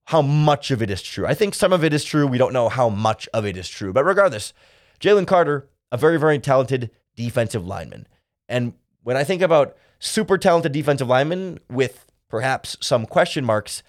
how 0.06 0.22
much 0.22 0.72
of 0.72 0.82
it 0.82 0.92
is 0.92 1.02
true. 1.02 1.26
I 1.26 1.34
think 1.34 1.56
some 1.56 1.74
of 1.74 1.84
it 1.84 1.94
is 1.94 2.06
true. 2.06 2.28
We 2.28 2.38
don't 2.38 2.54
know 2.54 2.70
how 2.70 2.88
much 2.88 3.28
of 3.34 3.46
it 3.46 3.58
is 3.58 3.68
true. 3.68 3.92
But 3.92 4.06
regardless, 4.06 4.54
Jalen 5.00 5.28
Carter, 5.28 5.68
a 5.92 5.98
very, 5.98 6.18
very 6.18 6.40
talented 6.40 6.92
defensive 7.16 7.66
lineman. 7.66 8.08
And 8.48 8.74
when 9.04 9.18
I 9.18 9.24
think 9.24 9.42
about 9.42 9.76
super 10.00 10.38
talented 10.38 10.72
defensive 10.72 11.08
linemen 11.08 11.60
with 11.70 12.06
perhaps 12.30 12.78
some 12.80 13.06
question 13.06 13.44
marks, 13.44 13.82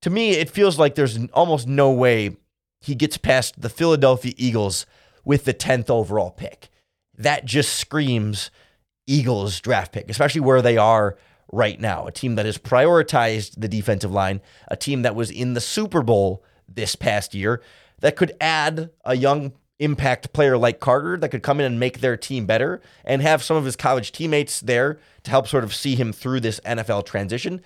to 0.00 0.10
me, 0.10 0.32
it 0.32 0.50
feels 0.50 0.78
like 0.78 0.94
there's 0.94 1.18
almost 1.32 1.66
no 1.66 1.90
way 1.90 2.36
he 2.80 2.94
gets 2.94 3.16
past 3.16 3.60
the 3.60 3.68
Philadelphia 3.68 4.32
Eagles 4.36 4.86
with 5.24 5.44
the 5.44 5.54
10th 5.54 5.88
overall 5.90 6.30
pick. 6.30 6.68
That 7.22 7.44
just 7.44 7.76
screams 7.76 8.50
Eagles 9.06 9.60
draft 9.60 9.92
pick, 9.92 10.08
especially 10.08 10.40
where 10.40 10.62
they 10.62 10.76
are 10.76 11.16
right 11.52 11.80
now. 11.80 12.06
A 12.06 12.12
team 12.12 12.34
that 12.36 12.46
has 12.46 12.58
prioritized 12.58 13.54
the 13.58 13.68
defensive 13.68 14.12
line, 14.12 14.40
a 14.68 14.76
team 14.76 15.02
that 15.02 15.14
was 15.14 15.30
in 15.30 15.54
the 15.54 15.60
Super 15.60 16.02
Bowl 16.02 16.42
this 16.68 16.96
past 16.96 17.34
year, 17.34 17.62
that 18.00 18.16
could 18.16 18.32
add 18.40 18.90
a 19.04 19.14
young 19.14 19.52
impact 19.78 20.32
player 20.32 20.56
like 20.56 20.80
Carter 20.80 21.16
that 21.16 21.30
could 21.30 21.42
come 21.42 21.58
in 21.58 21.66
and 21.66 21.80
make 21.80 22.00
their 22.00 22.16
team 22.16 22.46
better 22.46 22.80
and 23.04 23.20
have 23.20 23.42
some 23.42 23.56
of 23.56 23.64
his 23.64 23.76
college 23.76 24.12
teammates 24.12 24.60
there 24.60 24.98
to 25.24 25.30
help 25.30 25.48
sort 25.48 25.64
of 25.64 25.74
see 25.74 25.96
him 25.96 26.12
through 26.12 26.40
this 26.40 26.60
NFL 26.60 27.04
transition 27.04 27.60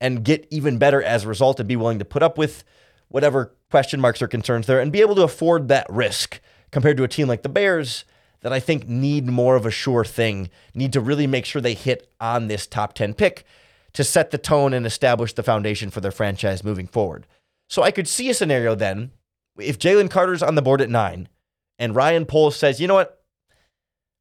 and 0.00 0.24
get 0.24 0.46
even 0.50 0.78
better 0.78 1.02
as 1.02 1.24
a 1.24 1.28
result 1.28 1.60
and 1.60 1.68
be 1.68 1.76
willing 1.76 1.98
to 2.00 2.04
put 2.04 2.22
up 2.22 2.36
with 2.36 2.64
whatever 3.08 3.54
question 3.70 4.00
marks 4.00 4.20
or 4.20 4.28
concerns 4.28 4.66
there 4.66 4.80
and 4.80 4.92
be 4.92 5.00
able 5.00 5.14
to 5.14 5.22
afford 5.22 5.68
that 5.68 5.86
risk 5.88 6.40
compared 6.72 6.96
to 6.96 7.04
a 7.04 7.08
team 7.08 7.28
like 7.28 7.42
the 7.42 7.48
Bears 7.48 8.04
that 8.46 8.52
I 8.52 8.60
think 8.60 8.86
need 8.86 9.26
more 9.26 9.56
of 9.56 9.66
a 9.66 9.72
sure 9.72 10.04
thing, 10.04 10.50
need 10.72 10.92
to 10.92 11.00
really 11.00 11.26
make 11.26 11.44
sure 11.44 11.60
they 11.60 11.74
hit 11.74 12.08
on 12.20 12.46
this 12.46 12.64
top 12.64 12.92
10 12.92 13.14
pick 13.14 13.44
to 13.92 14.04
set 14.04 14.30
the 14.30 14.38
tone 14.38 14.72
and 14.72 14.86
establish 14.86 15.32
the 15.32 15.42
foundation 15.42 15.90
for 15.90 16.00
their 16.00 16.12
franchise 16.12 16.62
moving 16.62 16.86
forward. 16.86 17.26
So 17.68 17.82
I 17.82 17.90
could 17.90 18.06
see 18.06 18.30
a 18.30 18.34
scenario 18.34 18.76
then 18.76 19.10
if 19.58 19.80
Jalen 19.80 20.12
Carter's 20.12 20.44
on 20.44 20.54
the 20.54 20.62
board 20.62 20.80
at 20.80 20.88
nine 20.88 21.28
and 21.76 21.96
Ryan 21.96 22.24
Poles 22.24 22.54
says, 22.54 22.80
you 22.80 22.86
know 22.86 22.94
what? 22.94 23.20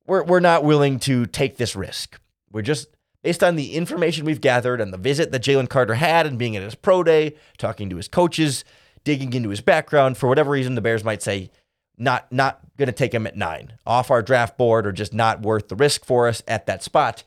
We're, 0.07 0.23
we're 0.23 0.39
not 0.39 0.63
willing 0.63 0.97
to 1.01 1.27
take 1.27 1.57
this 1.57 1.75
risk. 1.75 2.19
We're 2.51 2.63
just, 2.63 2.87
based 3.21 3.43
on 3.43 3.55
the 3.55 3.75
information 3.75 4.25
we've 4.25 4.41
gathered 4.41 4.81
and 4.81 4.91
the 4.91 4.97
visit 4.97 5.31
that 5.33 5.43
Jalen 5.43 5.69
Carter 5.69 5.93
had 5.93 6.25
and 6.25 6.39
being 6.39 6.55
at 6.55 6.63
his 6.63 6.73
pro 6.73 7.03
day, 7.03 7.35
talking 7.59 7.91
to 7.91 7.97
his 7.97 8.07
coaches, 8.07 8.65
digging 9.03 9.33
into 9.33 9.49
his 9.49 9.61
background, 9.61 10.17
for 10.17 10.27
whatever 10.27 10.49
reason, 10.49 10.73
the 10.73 10.81
Bears 10.81 11.03
might 11.03 11.21
say, 11.21 11.51
not 11.97 12.31
not 12.31 12.59
going 12.77 12.87
to 12.87 12.93
take 12.93 13.13
him 13.13 13.27
at 13.27 13.37
nine, 13.37 13.73
off 13.85 14.11
our 14.11 14.21
draft 14.21 14.57
board, 14.57 14.85
or 14.85 14.91
just 14.91 15.13
not 15.13 15.41
worth 15.41 15.69
the 15.69 15.75
risk 15.75 16.05
for 16.05 16.27
us 16.27 16.43
at 16.47 16.65
that 16.65 16.83
spot. 16.83 17.23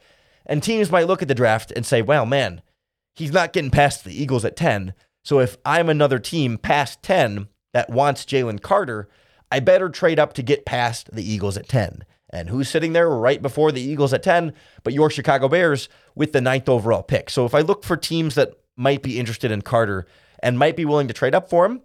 And 0.47 0.63
teams 0.63 0.91
might 0.91 1.07
look 1.07 1.23
at 1.23 1.29
the 1.29 1.35
draft 1.35 1.73
and 1.73 1.85
say, 1.85 2.03
well, 2.03 2.27
man, 2.27 2.63
he's 3.15 3.33
not 3.33 3.53
getting 3.53 3.71
past 3.71 4.05
the 4.05 4.21
Eagles 4.21 4.45
at 4.45 4.57
10. 4.57 4.95
So 5.25 5.41
if 5.41 5.57
I'm 5.65 5.89
another 5.89 6.19
team 6.19 6.57
past 6.57 7.03
10 7.03 7.49
that 7.73 7.91
wants 7.91 8.25
Jalen 8.25 8.63
Carter, 8.63 9.09
I 9.51 9.61
better 9.61 9.89
trade 9.89 10.19
up 10.19 10.33
to 10.35 10.43
get 10.43 10.65
past 10.65 11.11
the 11.13 11.29
Eagles 11.29 11.57
at 11.57 11.69
10. 11.69 12.05
And 12.31 12.51
who's 12.51 12.69
sitting 12.69 12.93
there 12.93 13.09
right 13.09 13.41
before 13.41 13.73
the 13.73 13.81
Eagles 13.81 14.13
at 14.13 14.23
10? 14.23 14.53
But 14.83 14.93
your 14.93 15.11
Chicago 15.11 15.49
Bears 15.49 15.89
with 16.15 16.33
the 16.33 16.41
ninth 16.41 16.69
overall 16.69 17.03
pick. 17.03 17.31
So 17.31 17.47
if 17.47 17.55
I 17.55 17.61
look 17.61 17.85
for 17.85 17.97
teams 17.97 18.35
that 18.35 18.53
might 18.77 19.03
be 19.03 19.19
interested 19.19 19.51
in 19.51 19.63
Carter 19.63 20.07
and 20.43 20.59
might 20.59 20.77
be 20.77 20.85
willing 20.85 21.09
to 21.09 21.15
trade 21.15 21.35
up 21.35 21.49
for 21.49 21.65
him, 21.65 21.83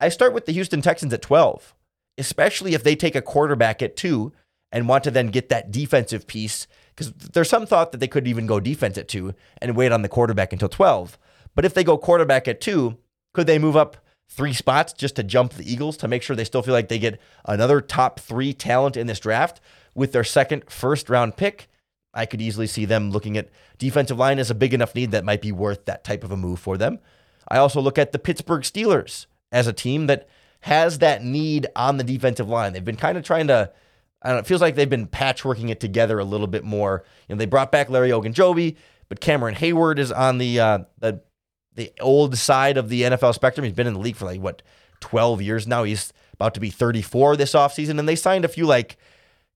I 0.00 0.08
start 0.08 0.32
with 0.32 0.46
the 0.46 0.52
Houston 0.52 0.80
Texans 0.80 1.12
at 1.12 1.22
12, 1.22 1.74
especially 2.18 2.74
if 2.74 2.82
they 2.82 2.96
take 2.96 3.14
a 3.14 3.22
quarterback 3.22 3.82
at 3.82 3.96
two 3.96 4.32
and 4.72 4.88
want 4.88 5.04
to 5.04 5.10
then 5.10 5.28
get 5.28 5.48
that 5.48 5.70
defensive 5.70 6.26
piece. 6.26 6.66
Because 6.94 7.12
there's 7.12 7.48
some 7.48 7.66
thought 7.66 7.92
that 7.92 7.98
they 7.98 8.08
could 8.08 8.28
even 8.28 8.46
go 8.46 8.60
defense 8.60 8.98
at 8.98 9.08
two 9.08 9.34
and 9.60 9.76
wait 9.76 9.92
on 9.92 10.02
the 10.02 10.08
quarterback 10.08 10.52
until 10.52 10.68
12. 10.68 11.18
But 11.54 11.64
if 11.64 11.74
they 11.74 11.84
go 11.84 11.98
quarterback 11.98 12.46
at 12.46 12.60
two, 12.60 12.98
could 13.32 13.46
they 13.46 13.58
move 13.58 13.76
up 13.76 13.96
three 14.28 14.52
spots 14.52 14.92
just 14.92 15.16
to 15.16 15.22
jump 15.22 15.54
the 15.54 15.70
Eagles 15.70 15.96
to 15.98 16.08
make 16.08 16.22
sure 16.22 16.36
they 16.36 16.44
still 16.44 16.62
feel 16.62 16.74
like 16.74 16.88
they 16.88 16.98
get 16.98 17.20
another 17.44 17.80
top 17.80 18.20
three 18.20 18.52
talent 18.52 18.96
in 18.96 19.06
this 19.06 19.20
draft 19.20 19.60
with 19.94 20.12
their 20.12 20.24
second 20.24 20.70
first 20.70 21.10
round 21.10 21.36
pick. 21.36 21.68
I 22.14 22.26
could 22.26 22.40
easily 22.40 22.66
see 22.66 22.84
them 22.84 23.10
looking 23.10 23.36
at 23.36 23.50
defensive 23.78 24.18
line 24.18 24.38
as 24.38 24.50
a 24.50 24.54
big 24.54 24.74
enough 24.74 24.94
need 24.94 25.10
that 25.12 25.24
might 25.24 25.42
be 25.42 25.52
worth 25.52 25.84
that 25.84 26.04
type 26.04 26.24
of 26.24 26.32
a 26.32 26.36
move 26.36 26.60
for 26.60 26.76
them. 26.76 26.98
I 27.48 27.58
also 27.58 27.80
look 27.80 27.98
at 27.98 28.12
the 28.12 28.18
Pittsburgh 28.18 28.62
Steelers 28.62 29.26
as 29.52 29.66
a 29.66 29.72
team 29.72 30.06
that 30.06 30.28
has 30.60 30.98
that 30.98 31.24
need 31.24 31.66
on 31.74 31.96
the 31.96 32.04
defensive 32.04 32.48
line. 32.48 32.72
They've 32.72 32.84
been 32.84 32.96
kind 32.96 33.16
of 33.16 33.24
trying 33.24 33.46
to, 33.48 33.70
I 34.22 34.28
don't 34.28 34.36
know, 34.36 34.40
it 34.40 34.46
feels 34.46 34.60
like 34.60 34.74
they've 34.74 34.88
been 34.88 35.06
patchworking 35.06 35.70
it 35.70 35.80
together 35.80 36.18
a 36.18 36.24
little 36.24 36.46
bit 36.46 36.64
more. 36.64 37.04
You 37.28 37.34
know, 37.34 37.38
they 37.38 37.46
brought 37.46 37.72
back 37.72 37.88
Larry 37.88 38.10
Ogunjobi, 38.10 38.76
but 39.08 39.20
Cameron 39.20 39.54
Heyward 39.54 39.98
is 39.98 40.12
on 40.12 40.38
the 40.38 40.60
uh, 40.60 40.78
the 40.98 41.22
the 41.74 41.92
old 42.00 42.36
side 42.36 42.76
of 42.76 42.88
the 42.88 43.02
NFL 43.02 43.34
spectrum. 43.34 43.64
He's 43.64 43.72
been 43.72 43.86
in 43.86 43.94
the 43.94 44.00
league 44.00 44.16
for 44.16 44.26
like 44.26 44.40
what 44.40 44.62
12 45.00 45.42
years 45.42 45.66
now. 45.66 45.84
He's 45.84 46.12
about 46.34 46.54
to 46.54 46.60
be 46.60 46.70
34 46.70 47.36
this 47.36 47.52
offseason. 47.52 47.98
And 47.98 48.08
they 48.08 48.16
signed 48.16 48.44
a 48.44 48.48
few 48.48 48.66
like 48.66 48.96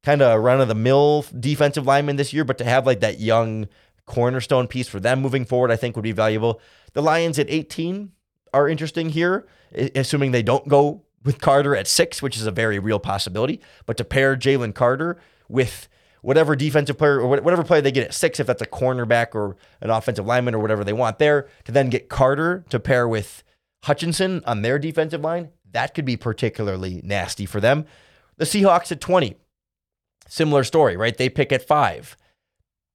kind 0.02 0.22
of 0.22 0.42
run 0.42 0.60
of 0.60 0.68
the 0.68 0.74
mill 0.74 1.24
defensive 1.38 1.86
linemen 1.86 2.16
this 2.16 2.32
year, 2.32 2.44
but 2.44 2.58
to 2.58 2.64
have 2.64 2.86
like 2.86 3.00
that 3.00 3.20
young 3.20 3.68
cornerstone 4.06 4.66
piece 4.66 4.88
for 4.88 5.00
them 5.00 5.20
moving 5.20 5.44
forward, 5.44 5.70
I 5.70 5.76
think 5.76 5.96
would 5.96 6.02
be 6.02 6.12
valuable. 6.12 6.60
The 6.92 7.02
Lions 7.02 7.38
at 7.38 7.48
18 7.48 8.12
are 8.52 8.68
interesting 8.68 9.08
here, 9.08 9.46
assuming 9.94 10.32
they 10.32 10.42
don't 10.42 10.68
go 10.68 11.02
with 11.24 11.40
Carter 11.40 11.74
at 11.74 11.86
six, 11.86 12.22
which 12.22 12.36
is 12.36 12.46
a 12.46 12.50
very 12.50 12.78
real 12.78 12.98
possibility. 12.98 13.60
But 13.86 13.96
to 13.96 14.04
pair 14.04 14.36
Jalen 14.36 14.74
Carter 14.74 15.18
with 15.48 15.88
whatever 16.22 16.56
defensive 16.56 16.96
player 16.96 17.20
or 17.20 17.28
whatever 17.28 17.62
player 17.64 17.80
they 17.80 17.92
get 17.92 18.06
at 18.06 18.14
six, 18.14 18.40
if 18.40 18.46
that's 18.46 18.62
a 18.62 18.66
cornerback 18.66 19.34
or 19.34 19.56
an 19.80 19.90
offensive 19.90 20.26
lineman 20.26 20.54
or 20.54 20.58
whatever 20.58 20.84
they 20.84 20.92
want 20.92 21.18
there, 21.18 21.48
to 21.64 21.72
then 21.72 21.90
get 21.90 22.08
Carter 22.08 22.64
to 22.70 22.80
pair 22.80 23.06
with 23.08 23.42
Hutchinson 23.84 24.42
on 24.46 24.62
their 24.62 24.78
defensive 24.78 25.20
line, 25.20 25.50
that 25.72 25.94
could 25.94 26.04
be 26.04 26.16
particularly 26.16 27.02
nasty 27.04 27.46
for 27.46 27.60
them. 27.60 27.84
The 28.36 28.46
Seahawks 28.46 28.90
at 28.90 29.00
20, 29.00 29.36
similar 30.26 30.64
story, 30.64 30.96
right? 30.96 31.16
They 31.16 31.28
pick 31.28 31.52
at 31.52 31.66
five. 31.66 32.16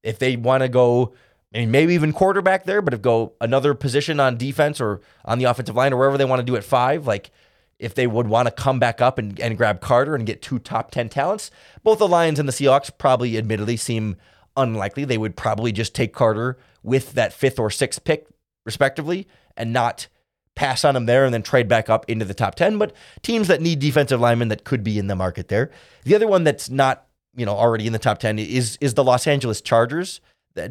If 0.02 0.18
they 0.18 0.36
want 0.36 0.64
to 0.64 0.70
go, 0.70 1.14
I 1.53 1.60
mean, 1.60 1.72
maybe 1.72 1.96
even 1.96 2.13
quarterback 2.13 2.65
there, 2.65 2.82
but 2.82 2.94
if 2.94 3.01
go 3.01 3.34
another 3.41 3.74
position 3.74 4.20
on 4.20 4.38
defense 4.38 4.79
or 4.79 5.01
on 5.25 5.39
the 5.39 5.46
offensive 5.46 5.75
line 5.75 5.94
or 5.94 5.98
wherever 5.98 6.18
they 6.18 6.25
want 6.25 6.39
to 6.39 6.46
do 6.46 6.56
at 6.56 6.63
five, 6.63 7.08
like 7.08 7.32
if 7.79 7.96
they 7.96 8.06
would 8.06 8.27
want 8.27 8.48
to 8.48 8.51
come 8.51 8.77
back 8.77 9.01
up 9.01 9.18
and, 9.18 9.39
and 9.39 9.58
grab 9.58 9.82
Carter 9.82 10.13
and 10.13 10.25
get 10.25 10.41
two 10.41 10.60
top 10.60 10.91
10 10.91 11.10
talents. 11.10 11.50
Both 11.82 12.00
the 12.00 12.08
Lions 12.08 12.38
and 12.38 12.48
the 12.48 12.53
Seahawks 12.53 12.91
probably 12.96 13.38
admittedly 13.38 13.77
seem 13.77 14.18
unlikely. 14.58 15.06
They 15.06 15.18
would 15.18 15.36
probably 15.36 15.72
just 15.72 15.96
take 15.96 16.13
Carter 16.13 16.58
with 16.84 17.13
that 17.13 17.34
fifth 17.34 17.58
or 17.58 17.72
sixth 17.72 18.03
pick, 18.03 18.27
respectively, 18.65 19.27
and 19.58 19.74
not 19.74 20.08
pass 20.56 20.84
on 20.84 20.96
him 20.96 21.06
there 21.06 21.24
and 21.24 21.34
then 21.34 21.41
trade 21.41 21.70
back 21.70 21.89
up 21.89 22.08
into 22.10 22.25
the 22.25 22.34
top 22.34 22.56
10. 22.56 22.77
But 22.77 22.94
teams 23.24 23.48
that 23.48 23.62
need 23.62 23.79
defensive 23.79 24.20
linemen 24.20 24.50
that 24.50 24.65
could 24.65 24.84
be 24.84 25.00
in 25.00 25.08
the 25.08 25.15
market 25.15 25.48
there. 25.48 25.72
The 26.03 26.15
other 26.15 26.27
one 26.27 26.44
that's 26.44 26.70
not, 26.70 27.08
you 27.36 27.46
know, 27.46 27.56
already 27.56 27.88
in 27.88 27.94
the 27.94 28.00
top 28.00 28.20
10 28.20 28.38
is 28.38 28.77
is 28.82 28.94
the 28.94 29.03
Los 29.03 29.25
Angeles 29.25 29.62
Chargers, 29.62 30.20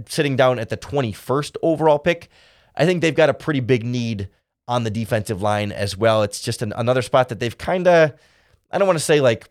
sitting 0.08 0.36
down 0.36 0.58
at 0.58 0.68
the 0.68 0.76
21st 0.76 1.56
overall 1.62 1.98
pick. 1.98 2.28
I 2.76 2.86
think 2.86 3.00
they've 3.00 3.14
got 3.14 3.28
a 3.28 3.34
pretty 3.34 3.60
big 3.60 3.84
need 3.84 4.28
on 4.66 4.84
the 4.84 4.90
defensive 4.90 5.42
line 5.42 5.72
as 5.72 5.96
well. 5.96 6.22
It's 6.22 6.40
just 6.40 6.62
an, 6.62 6.72
another 6.76 7.02
spot 7.02 7.30
that 7.30 7.40
they've 7.40 7.56
kind 7.56 7.88
of, 7.88 8.12
I 8.70 8.78
don't 8.78 8.86
want 8.86 8.98
to 8.98 9.04
say 9.04 9.20
like 9.20 9.48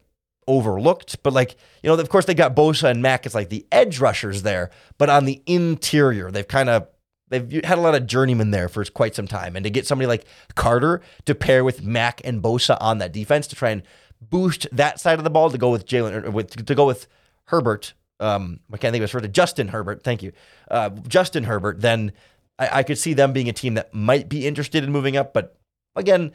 overlooked. 0.47 1.21
But 1.23 1.33
like, 1.33 1.57
you 1.83 1.89
know, 1.89 1.95
of 1.95 2.09
course 2.09 2.25
they 2.25 2.33
got 2.33 2.55
Bosa 2.55 2.89
and 2.89 3.01
Mack 3.01 3.25
as 3.25 3.35
like 3.35 3.49
the 3.49 3.65
edge 3.71 3.99
rushers 3.99 4.43
there, 4.43 4.69
but 4.97 5.09
on 5.09 5.25
the 5.25 5.41
interior, 5.45 6.31
they've 6.31 6.47
kind 6.47 6.69
of 6.69 6.87
they've 7.29 7.63
had 7.65 7.77
a 7.77 7.81
lot 7.81 7.95
of 7.95 8.07
journeymen 8.07 8.51
there 8.51 8.69
for 8.69 8.83
quite 8.85 9.15
some 9.15 9.27
time. 9.27 9.55
And 9.55 9.63
to 9.63 9.69
get 9.69 9.85
somebody 9.85 10.07
like 10.07 10.25
Carter 10.55 11.01
to 11.25 11.35
pair 11.35 11.63
with 11.63 11.83
Mack 11.83 12.21
and 12.23 12.41
Bosa 12.41 12.77
on 12.79 12.99
that 12.99 13.11
defense 13.11 13.47
to 13.47 13.55
try 13.55 13.71
and 13.71 13.83
boost 14.21 14.67
that 14.71 14.99
side 14.99 15.17
of 15.17 15.23
the 15.23 15.29
ball 15.29 15.49
to 15.49 15.57
go 15.57 15.69
with 15.69 15.85
Jalen 15.85 16.31
with 16.31 16.65
to 16.65 16.75
go 16.75 16.85
with 16.85 17.07
Herbert. 17.45 17.93
Um, 18.19 18.59
I 18.71 18.77
can't 18.77 18.91
think 18.91 19.01
of 19.01 19.09
his 19.09 19.11
first 19.11 19.31
Justin 19.31 19.67
Herbert. 19.67 20.03
Thank 20.03 20.23
you, 20.23 20.31
uh, 20.71 20.89
Justin 21.07 21.43
Herbert. 21.43 21.81
Then 21.81 22.13
I, 22.57 22.79
I 22.79 22.83
could 22.83 22.97
see 22.97 23.13
them 23.13 23.33
being 23.33 23.49
a 23.49 23.53
team 23.53 23.75
that 23.75 23.93
might 23.93 24.29
be 24.29 24.47
interested 24.47 24.83
in 24.83 24.91
moving 24.91 25.17
up. 25.17 25.33
But 25.33 25.57
again, 25.95 26.31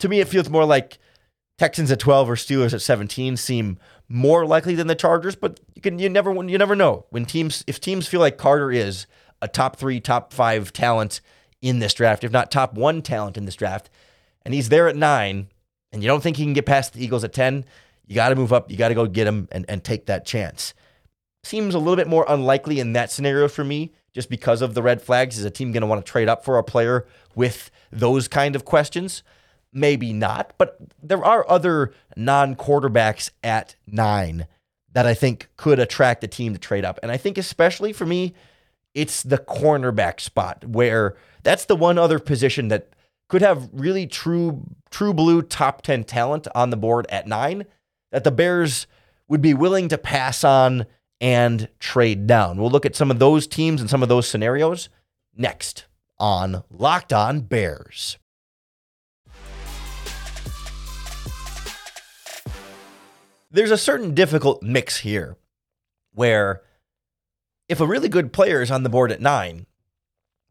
to 0.00 0.08
me, 0.08 0.20
it 0.20 0.28
feels 0.28 0.48
more 0.48 0.64
like 0.64 0.98
Texans 1.58 1.90
at 1.90 1.98
12 2.00 2.30
or 2.30 2.34
Steelers 2.34 2.74
at 2.74 2.82
17 2.82 3.36
seem 3.36 3.78
more 4.08 4.46
likely 4.46 4.74
than 4.74 4.86
the 4.86 4.94
Chargers, 4.94 5.34
but 5.34 5.58
you 5.74 5.82
can 5.82 5.98
you 5.98 6.08
never 6.08 6.32
you 6.44 6.58
never 6.58 6.76
know. 6.76 7.06
When 7.10 7.24
teams 7.24 7.64
if 7.66 7.80
teams 7.80 8.06
feel 8.06 8.20
like 8.20 8.36
Carter 8.36 8.70
is 8.70 9.06
a 9.42 9.48
top 9.48 9.76
3, 9.76 10.00
top 10.00 10.32
5 10.32 10.72
talent 10.72 11.20
in 11.60 11.78
this 11.78 11.94
draft, 11.94 12.24
if 12.24 12.30
not 12.30 12.50
top 12.50 12.74
1 12.74 13.02
talent 13.02 13.36
in 13.36 13.46
this 13.46 13.56
draft, 13.56 13.90
and 14.44 14.54
he's 14.54 14.68
there 14.68 14.88
at 14.88 14.96
9 14.96 15.48
and 15.92 16.02
you 16.02 16.08
don't 16.08 16.22
think 16.22 16.36
he 16.36 16.44
can 16.44 16.52
get 16.52 16.66
past 16.66 16.92
the 16.92 17.02
Eagles 17.02 17.24
at 17.24 17.32
10, 17.32 17.64
you 18.06 18.14
got 18.14 18.28
to 18.28 18.36
move 18.36 18.52
up, 18.52 18.70
you 18.70 18.76
got 18.76 18.88
to 18.88 18.94
go 18.94 19.06
get 19.06 19.26
him 19.26 19.48
and 19.50 19.64
and 19.68 19.82
take 19.82 20.06
that 20.06 20.26
chance. 20.26 20.74
Seems 21.46 21.74
a 21.74 21.78
little 21.78 21.96
bit 21.96 22.08
more 22.08 22.26
unlikely 22.28 22.80
in 22.80 22.92
that 22.94 23.10
scenario 23.10 23.48
for 23.48 23.64
me 23.64 23.92
just 24.12 24.28
because 24.28 24.62
of 24.62 24.74
the 24.74 24.82
red 24.82 25.00
flags. 25.00 25.38
Is 25.38 25.44
a 25.44 25.50
team 25.50 25.72
going 25.72 25.82
to 25.82 25.86
want 25.86 26.04
to 26.04 26.10
trade 26.10 26.28
up 26.28 26.44
for 26.44 26.58
a 26.58 26.64
player 26.64 27.06
with 27.34 27.70
those 27.92 28.28
kind 28.28 28.56
of 28.56 28.64
questions? 28.64 29.22
maybe 29.76 30.12
not, 30.12 30.54
but 30.58 30.78
there 31.02 31.24
are 31.24 31.48
other 31.48 31.92
non 32.16 32.56
quarterbacks 32.56 33.30
at 33.44 33.76
nine 33.86 34.46
that 34.92 35.06
I 35.06 35.14
think 35.14 35.48
could 35.56 35.78
attract 35.78 36.24
a 36.24 36.28
team 36.28 36.54
to 36.54 36.58
trade 36.58 36.84
up. 36.84 36.98
And 37.02 37.12
I 37.12 37.18
think, 37.18 37.36
especially 37.36 37.92
for 37.92 38.06
me, 38.06 38.32
it's 38.94 39.22
the 39.22 39.38
cornerback 39.38 40.20
spot 40.20 40.64
where 40.64 41.16
that's 41.42 41.66
the 41.66 41.76
one 41.76 41.98
other 41.98 42.18
position 42.18 42.68
that 42.68 42.88
could 43.28 43.42
have 43.42 43.68
really 43.72 44.06
true, 44.06 44.62
true 44.90 45.12
blue 45.12 45.42
top 45.42 45.82
10 45.82 46.04
talent 46.04 46.48
on 46.54 46.70
the 46.70 46.76
board 46.76 47.06
at 47.10 47.26
nine 47.26 47.66
that 48.10 48.24
the 48.24 48.30
Bears 48.30 48.86
would 49.28 49.42
be 49.42 49.52
willing 49.52 49.88
to 49.88 49.98
pass 49.98 50.42
on 50.44 50.86
and 51.20 51.68
trade 51.78 52.26
down. 52.26 52.58
We'll 52.58 52.70
look 52.70 52.86
at 52.86 52.96
some 52.96 53.10
of 53.10 53.18
those 53.18 53.46
teams 53.46 53.80
and 53.80 53.88
some 53.88 54.02
of 54.02 54.08
those 54.08 54.28
scenarios 54.28 54.88
next 55.36 55.86
on 56.18 56.62
Locked 56.70 57.12
On 57.12 57.40
Bears. 57.40 58.18
there's 63.56 63.70
a 63.70 63.78
certain 63.78 64.14
difficult 64.14 64.62
mix 64.62 64.98
here 64.98 65.36
where 66.12 66.60
if 67.68 67.80
a 67.80 67.86
really 67.86 68.08
good 68.08 68.32
player 68.32 68.60
is 68.60 68.70
on 68.70 68.82
the 68.82 68.88
board 68.88 69.10
at 69.10 69.20
nine, 69.20 69.66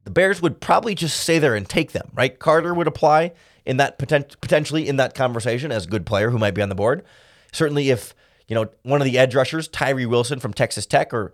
the 0.03 0.09
Bears 0.09 0.41
would 0.41 0.59
probably 0.59 0.95
just 0.95 1.19
stay 1.19 1.39
there 1.39 1.55
and 1.55 1.69
take 1.69 1.91
them, 1.91 2.09
right? 2.13 2.37
Carter 2.37 2.73
would 2.73 2.87
apply 2.87 3.33
in 3.65 3.77
that 3.77 3.97
potent- 3.97 4.39
potentially 4.41 4.87
in 4.87 4.97
that 4.97 5.13
conversation 5.13 5.71
as 5.71 5.85
a 5.85 5.89
good 5.89 6.05
player 6.05 6.31
who 6.31 6.39
might 6.39 6.55
be 6.55 6.61
on 6.61 6.69
the 6.69 6.75
board. 6.75 7.03
Certainly, 7.51 7.89
if 7.89 8.13
you 8.47 8.55
know 8.55 8.69
one 8.83 9.01
of 9.01 9.05
the 9.05 9.17
edge 9.17 9.35
rushers, 9.35 9.67
Tyree 9.67 10.05
Wilson 10.05 10.39
from 10.39 10.53
Texas 10.53 10.85
Tech, 10.85 11.13
or 11.13 11.33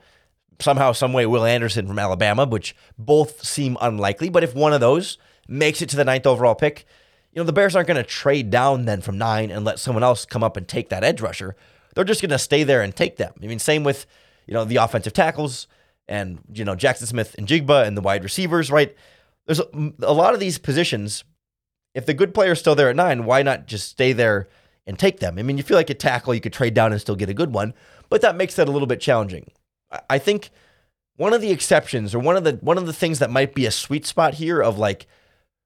somehow, 0.60 0.92
some 0.92 1.14
way, 1.14 1.26
Will 1.26 1.46
Anderson 1.46 1.88
from 1.88 2.00
Alabama, 2.00 2.46
which 2.46 2.76
both 2.98 3.44
seem 3.44 3.78
unlikely, 3.82 4.30
but 4.30 4.44
if 4.44 4.54
one 4.54 4.74
of 4.74 4.82
those 4.82 5.18
makes 5.48 5.82
it 5.82 5.90
to 5.90 5.98
the 5.98 6.06
ninth 6.06 6.28
overall 6.28 6.56
pick, 6.56 6.86
you 7.34 7.42
know, 7.42 7.46
the 7.46 7.54
Bears 7.54 7.76
aren't 7.76 7.88
going 7.88 8.02
to 8.02 8.04
trade 8.04 8.50
down 8.50 8.86
then 8.86 9.02
from 9.02 9.18
nine 9.18 9.52
and 9.52 9.66
let 9.66 9.80
someone 9.80 10.04
else 10.04 10.26
come 10.26 10.44
up 10.44 10.58
and 10.58 10.68
take 10.68 10.90
that 10.90 11.04
edge 11.04 11.22
rusher. 11.22 11.56
They're 11.96 12.04
just 12.04 12.22
going 12.22 12.30
to 12.30 12.40
stay 12.40 12.64
there 12.64 12.82
and 12.82 12.96
take 12.96 13.18
them. 13.18 13.34
I 13.42 13.48
mean, 13.48 13.60
same 13.60 13.84
with, 13.84 14.06
you 14.46 14.54
know, 14.54 14.66
the 14.66 14.78
offensive 14.78 15.14
tackles 15.14 15.68
and, 16.08 16.40
you 16.54 16.64
know, 16.64 16.76
Jaxon 16.76 17.08
Smith-Njigba 17.08 17.86
and 17.86 17.98
the 17.98 18.02
wide 18.02 18.24
receivers, 18.24 18.70
right? 18.70 18.96
There's 19.46 19.60
a, 19.60 19.94
a 20.02 20.14
lot 20.14 20.34
of 20.34 20.40
these 20.40 20.58
positions. 20.58 21.24
If 21.94 22.06
the 22.06 22.14
good 22.14 22.34
player's 22.34 22.60
still 22.60 22.76
there 22.76 22.90
at 22.90 22.96
nine, 22.96 23.26
why 23.26 23.44
not 23.44 23.66
just 23.66 23.90
stay 23.90 24.14
there 24.14 24.48
and 24.86 24.98
take 24.98 25.20
them? 25.20 25.38
I 25.38 25.44
mean, 25.44 25.58
you 25.58 25.64
feel 25.64 25.78
like 25.78 25.90
a 25.90 25.96
tackle, 25.96 26.34
you 26.34 26.42
could 26.42 26.54
trade 26.54 26.74
down 26.74 26.92
and 26.92 27.02
still 27.02 27.16
get 27.16 27.30
a 27.30 27.34
good 27.34 27.54
one, 27.54 27.74
but 28.10 28.22
that 28.22 28.36
makes 28.36 28.56
that 28.56 28.68
a 28.68 28.72
little 28.72 28.88
bit 28.88 29.02
challenging. 29.02 29.52
I 30.10 30.20
think 30.20 30.50
one 31.18 31.34
of 31.34 31.42
the 31.42 31.52
exceptions 31.52 32.16
or 32.16 32.20
one 32.20 32.38
of 32.38 32.44
the 32.44 32.54
one 32.62 32.78
of 32.78 32.86
the 32.86 32.94
things 32.94 33.20
that 33.20 33.30
might 33.30 33.54
be 33.54 33.66
a 33.66 33.72
sweet 33.72 34.06
spot 34.06 34.36
here 34.36 34.62
of 34.62 34.78
like 34.78 35.08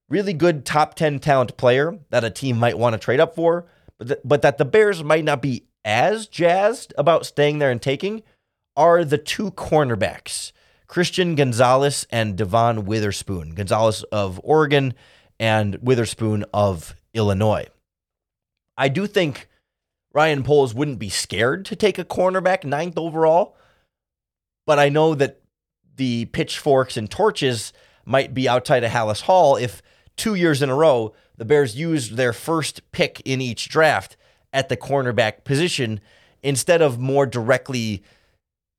really 0.10 0.34
good 0.34 0.66
top 0.66 0.96
10 0.96 1.20
talent 1.20 1.58
player 1.58 2.00
that 2.10 2.24
a 2.24 2.30
team 2.30 2.58
might 2.58 2.78
want 2.78 2.94
to 2.94 3.00
trade 3.00 3.20
up 3.20 3.36
for, 3.36 3.66
but, 3.98 4.08
th- 4.08 4.20
but 4.24 4.42
that 4.42 4.58
the 4.58 4.66
Bears 4.66 5.04
might 5.04 5.24
not 5.24 5.42
be 5.42 5.66
as 5.84 6.28
jazzed 6.28 6.94
about 6.98 7.26
staying 7.26 7.60
there 7.60 7.72
and 7.72 7.82
taking 7.82 8.24
are 8.76 9.06
the 9.06 9.18
two 9.18 9.52
cornerbacks, 9.52 10.52
Christian 10.88 11.36
Gonzalez 11.36 12.06
and 12.12 12.36
Devon 12.36 12.86
Witherspoon. 12.86 13.56
Gonzalez 13.56 14.04
of 14.12 14.40
Oregon 14.44 14.94
and 15.40 15.78
Witherspoon 15.82 16.44
of 16.54 16.96
Illinois. 17.14 17.66
I 18.78 18.90
do 18.90 19.08
think 19.08 19.48
Ryan 20.14 20.44
Poles 20.44 20.74
wouldn't 20.74 21.00
be 21.00 21.10
scared 21.10 21.66
to 21.66 21.76
take 21.76 21.98
a 21.98 22.06
cornerback 22.06 22.64
ninth 22.64 22.98
overall, 22.98 23.58
but 24.66 24.80
I 24.80 24.90
know 24.90 25.16
that 25.16 25.42
the 25.96 26.26
pitchforks 26.26 26.98
and 26.98 27.10
torches 27.10 27.74
might 28.06 28.34
be 28.34 28.48
outside 28.48 28.84
of 28.84 28.92
Halas 28.92 29.22
Hall 29.22 29.56
if 29.56 29.82
two 30.16 30.36
years 30.36 30.62
in 30.62 30.70
a 30.70 30.76
row, 30.76 31.14
the 31.38 31.46
Bears 31.46 31.76
used 31.76 32.16
their 32.16 32.34
first 32.34 32.92
pick 32.92 33.22
in 33.26 33.42
each 33.42 33.70
draft 33.70 34.16
at 34.54 34.70
the 34.70 34.78
cornerback 34.78 35.44
position 35.44 36.00
instead 36.42 36.82
of 36.82 37.00
more 37.00 37.26
directly 37.26 38.04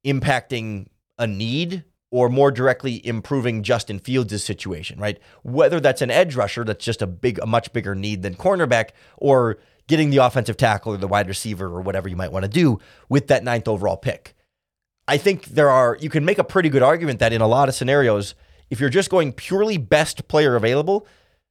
impacting 0.07 0.87
a 1.19 1.27
need 1.27 1.85
or 2.11 2.29
more 2.29 2.51
directly 2.51 3.05
improving 3.07 3.63
Justin 3.63 3.99
Fields' 3.99 4.43
situation, 4.43 4.99
right? 4.99 5.19
Whether 5.43 5.81
that's 5.81 6.01
an 6.01 6.11
edge 6.11 6.37
rusher 6.37 6.65
that's 6.65 6.85
just 6.85 7.03
a 7.03 7.07
big, 7.07 7.39
a 7.41 7.47
much 7.47 7.73
bigger 7.73 7.95
need 7.95 8.23
than 8.23 8.37
cornerback, 8.37 8.91
or 9.17 9.59
getting 9.89 10.11
the 10.11 10.19
offensive 10.19 10.57
tackle 10.57 10.95
or 10.95 10.97
the 10.97 11.09
wide 11.09 11.29
receiver 11.29 11.67
or 11.67 11.81
whatever 11.81 12.09
you 12.09 12.17
might 12.17 12.33
want 12.33 12.45
to 12.45 12.51
do 12.51 12.79
with 13.09 13.29
that 13.29 13.45
ninth 13.45 13.69
overall 13.69 13.97
pick. 13.97 14.35
I 15.09 15.19
think 15.19 15.47
there 15.47 15.71
are, 15.71 15.97
you 16.01 16.11
can 16.11 16.25
make 16.25 16.39
a 16.39 16.45
pretty 16.45 16.69
good 16.69 16.83
argument 16.83 17.21
that 17.21 17.33
in 17.33 17.41
a 17.41 17.47
lot 17.47 17.69
of 17.69 17.75
scenarios, 17.75 18.35
if 18.71 18.81
you're 18.81 18.91
just 18.91 19.11
going 19.11 19.33
purely 19.33 19.77
best 19.79 20.27
player 20.27 20.57
available, 20.57 21.07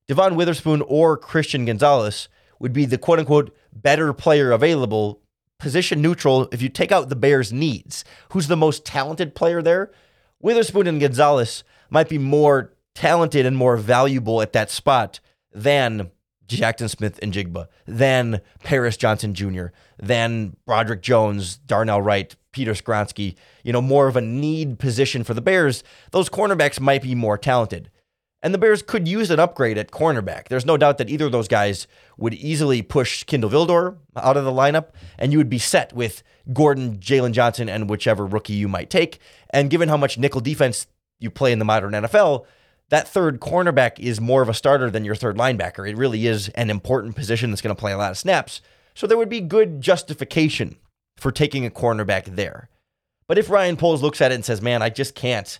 Devon 0.08 0.36
Witherspoon 0.36 0.82
or 0.82 1.18
Christian 1.18 1.66
Gonzalez 1.66 2.28
would 2.60 2.74
be 2.74 2.86
the 2.86 2.98
quote 2.98 3.20
unquote 3.20 3.56
better 3.72 4.12
player 4.14 4.52
available, 4.52 5.22
position 5.58 6.02
neutral. 6.02 6.50
If 6.52 6.62
you 6.62 6.70
take 6.70 6.92
out 6.92 7.08
the 7.10 7.16
Bears' 7.16 7.54
needs, 7.54 8.04
who's 8.32 8.48
the 8.48 8.58
most 8.58 8.86
talented 8.86 9.36
player 9.36 9.62
there? 9.62 9.92
Witherspoon 10.42 10.88
and 10.88 11.00
Gonzalez 11.00 11.64
might 11.90 12.10
be 12.10 12.18
more 12.18 12.74
talented 12.94 13.46
and 13.46 13.56
more 13.56 13.78
valuable 13.78 14.42
at 14.42 14.54
that 14.54 14.70
spot 14.70 15.20
than 15.54 16.12
Jaxon 16.48 16.90
Smith-Njigba, 16.90 17.68
then 17.86 18.42
Paris 18.64 18.98
Johnson 18.98 19.34
Jr., 19.34 19.68
then 19.98 20.56
Broderick 20.66 21.02
Jones, 21.02 21.58
Darnell 21.58 22.02
Wright, 22.02 22.36
Peter 22.52 22.74
Skoronski, 22.74 23.36
you 23.64 23.74
know, 23.74 23.82
more 23.82 24.08
of 24.08 24.16
a 24.16 24.22
need 24.22 24.80
position 24.80 25.24
for 25.24 25.34
the 25.34 25.42
Bears. 25.42 25.84
Those 26.12 26.30
cornerbacks 26.30 26.80
might 26.80 27.02
be 27.02 27.16
more 27.16 27.38
talented. 27.38 27.92
And 28.42 28.54
the 28.54 28.60
Bears 28.60 28.84
could 28.84 29.08
use 29.08 29.32
an 29.32 29.40
upgrade 29.40 29.78
at 29.78 29.90
cornerback. 29.90 30.50
There's 30.50 30.68
no 30.68 30.78
doubt 30.78 31.00
that 31.00 31.10
either 31.10 31.26
of 31.26 31.32
those 31.32 31.48
guys 31.48 31.88
would 32.18 32.36
easily 32.36 32.84
push 32.84 33.24
Kindle 33.24 33.50
Vildor 33.50 33.98
out 34.16 34.38
of 34.38 34.46
the 34.46 34.52
lineup, 34.52 34.90
and 35.18 35.32
you 35.32 35.40
would 35.40 35.50
be 35.50 35.58
set 35.58 35.94
with 35.94 36.22
Gordon, 36.54 36.98
Jaylon 37.00 37.32
Johnson, 37.32 37.68
and 37.68 37.90
whichever 37.90 38.26
rookie 38.26 38.54
you 38.54 38.68
might 38.68 38.92
take. 38.92 39.20
And 39.50 39.70
given 39.70 39.90
how 39.90 39.98
much 39.98 40.20
nickel 40.20 40.42
defense 40.42 40.86
you 41.20 41.32
play 41.32 41.52
in 41.52 41.60
the 41.60 41.66
modern 41.66 41.94
NFL, 41.94 42.46
that 42.90 43.08
third 43.08 43.40
cornerback 43.40 44.00
is 44.00 44.22
more 44.22 44.42
of 44.42 44.50
a 44.50 44.54
starter 44.54 44.90
than 44.90 45.06
your 45.06 45.16
third 45.16 45.38
linebacker. 45.38 45.90
It 45.90 45.98
really 45.98 46.28
is 46.28 46.50
an 46.50 46.70
important 46.70 47.16
position 47.16 47.50
that's 47.50 47.62
going 47.62 47.76
to 47.76 47.80
play 47.80 47.92
a 47.92 47.98
lot 47.98 48.12
of 48.12 48.18
snaps. 48.18 48.62
So 48.94 49.08
there 49.08 49.18
would 49.18 49.30
be 49.30 49.42
good 49.42 49.82
justification 49.82 50.78
for 51.18 51.32
taking 51.32 51.66
a 51.66 51.72
cornerback 51.72 52.36
there. 52.36 52.70
But 53.28 53.38
if 53.38 53.50
Ryan 53.50 53.78
Poles 53.78 54.04
looks 54.04 54.22
at 54.22 54.32
it 54.32 54.36
and 54.36 54.46
says, 54.46 54.62
man, 54.62 54.82
I 54.82 54.90
just 54.90 55.16
can't 55.16 55.60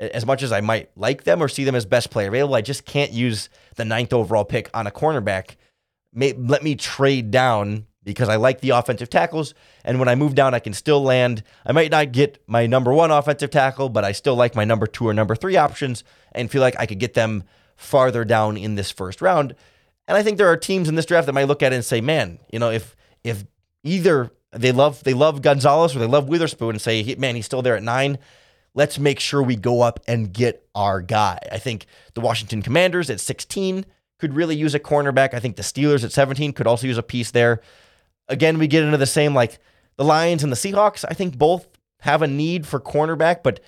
as 0.00 0.24
much 0.24 0.42
as 0.42 0.50
I 0.50 0.62
might 0.62 0.90
like 0.96 1.24
them 1.24 1.42
or 1.42 1.48
see 1.48 1.64
them 1.64 1.74
as 1.74 1.84
best 1.84 2.10
player 2.10 2.28
available, 2.28 2.54
I 2.54 2.62
just 2.62 2.86
can't 2.86 3.12
use 3.12 3.50
the 3.76 3.84
ninth 3.84 4.12
overall 4.12 4.44
pick 4.44 4.70
on 4.72 4.86
a 4.86 4.90
cornerback. 4.90 5.56
May, 6.12 6.32
let 6.32 6.62
me 6.62 6.74
trade 6.74 7.30
down 7.30 7.86
because 8.02 8.28
I 8.28 8.36
like 8.36 8.60
the 8.60 8.70
offensive 8.70 9.10
tackles. 9.10 9.54
And 9.84 9.98
when 9.98 10.08
I 10.08 10.14
move 10.14 10.34
down, 10.34 10.54
I 10.54 10.58
can 10.58 10.72
still 10.72 11.02
land. 11.02 11.42
I 11.66 11.72
might 11.72 11.90
not 11.90 12.12
get 12.12 12.42
my 12.46 12.66
number 12.66 12.92
one 12.92 13.10
offensive 13.10 13.50
tackle, 13.50 13.88
but 13.88 14.04
I 14.04 14.12
still 14.12 14.36
like 14.36 14.54
my 14.54 14.64
number 14.64 14.86
two 14.86 15.08
or 15.08 15.14
number 15.14 15.34
three 15.34 15.56
options 15.56 16.04
and 16.32 16.50
feel 16.50 16.62
like 16.62 16.78
I 16.78 16.86
could 16.86 16.98
get 16.98 17.14
them 17.14 17.44
farther 17.76 18.24
down 18.24 18.56
in 18.56 18.74
this 18.74 18.90
first 18.90 19.20
round. 19.20 19.54
And 20.08 20.16
I 20.16 20.22
think 20.22 20.38
there 20.38 20.48
are 20.48 20.56
teams 20.56 20.88
in 20.88 20.94
this 20.94 21.06
draft 21.06 21.26
that 21.26 21.32
might 21.32 21.48
look 21.48 21.62
at 21.62 21.72
it 21.72 21.76
and 21.76 21.84
say, 21.84 22.00
man, 22.00 22.38
you 22.52 22.58
know, 22.58 22.70
if 22.70 22.96
if 23.22 23.44
either 23.84 24.30
they 24.52 24.72
love 24.72 25.04
they 25.04 25.14
love 25.14 25.42
Gonzalez 25.42 25.94
or 25.94 25.98
they 25.98 26.06
love 26.06 26.28
Witherspoon 26.28 26.70
and 26.70 26.80
say, 26.80 27.14
man, 27.16 27.36
he's 27.36 27.46
still 27.46 27.62
there 27.62 27.76
at 27.76 27.82
nine 27.82 28.18
let's 28.74 28.98
make 28.98 29.20
sure 29.20 29.42
we 29.42 29.56
go 29.56 29.82
up 29.82 30.00
and 30.06 30.32
get 30.32 30.66
our 30.74 31.00
guy. 31.00 31.38
I 31.50 31.58
think 31.58 31.86
the 32.14 32.20
Washington 32.20 32.62
Commanders 32.62 33.10
at 33.10 33.20
16 33.20 33.84
could 34.18 34.34
really 34.34 34.56
use 34.56 34.74
a 34.74 34.80
cornerback. 34.80 35.34
I 35.34 35.40
think 35.40 35.56
the 35.56 35.62
Steelers 35.62 36.04
at 36.04 36.12
17 36.12 36.52
could 36.52 36.66
also 36.66 36.86
use 36.86 36.98
a 36.98 37.02
piece 37.02 37.30
there. 37.30 37.60
Again, 38.30 38.58
we 38.58 38.66
get 38.66 38.84
into 38.84 38.96
the 38.96 39.06
same 39.06 39.34
like 39.34 39.58
the 39.96 40.04
Lions 40.04 40.42
and 40.42 40.50
the 40.50 40.56
Seahawks. 40.56 41.04
I 41.06 41.12
think 41.12 41.36
both 41.36 41.68
have 42.00 42.22
a 42.22 42.26
need 42.26 42.66
for 42.66 42.80
cornerback, 42.80 43.42
but 43.42 43.60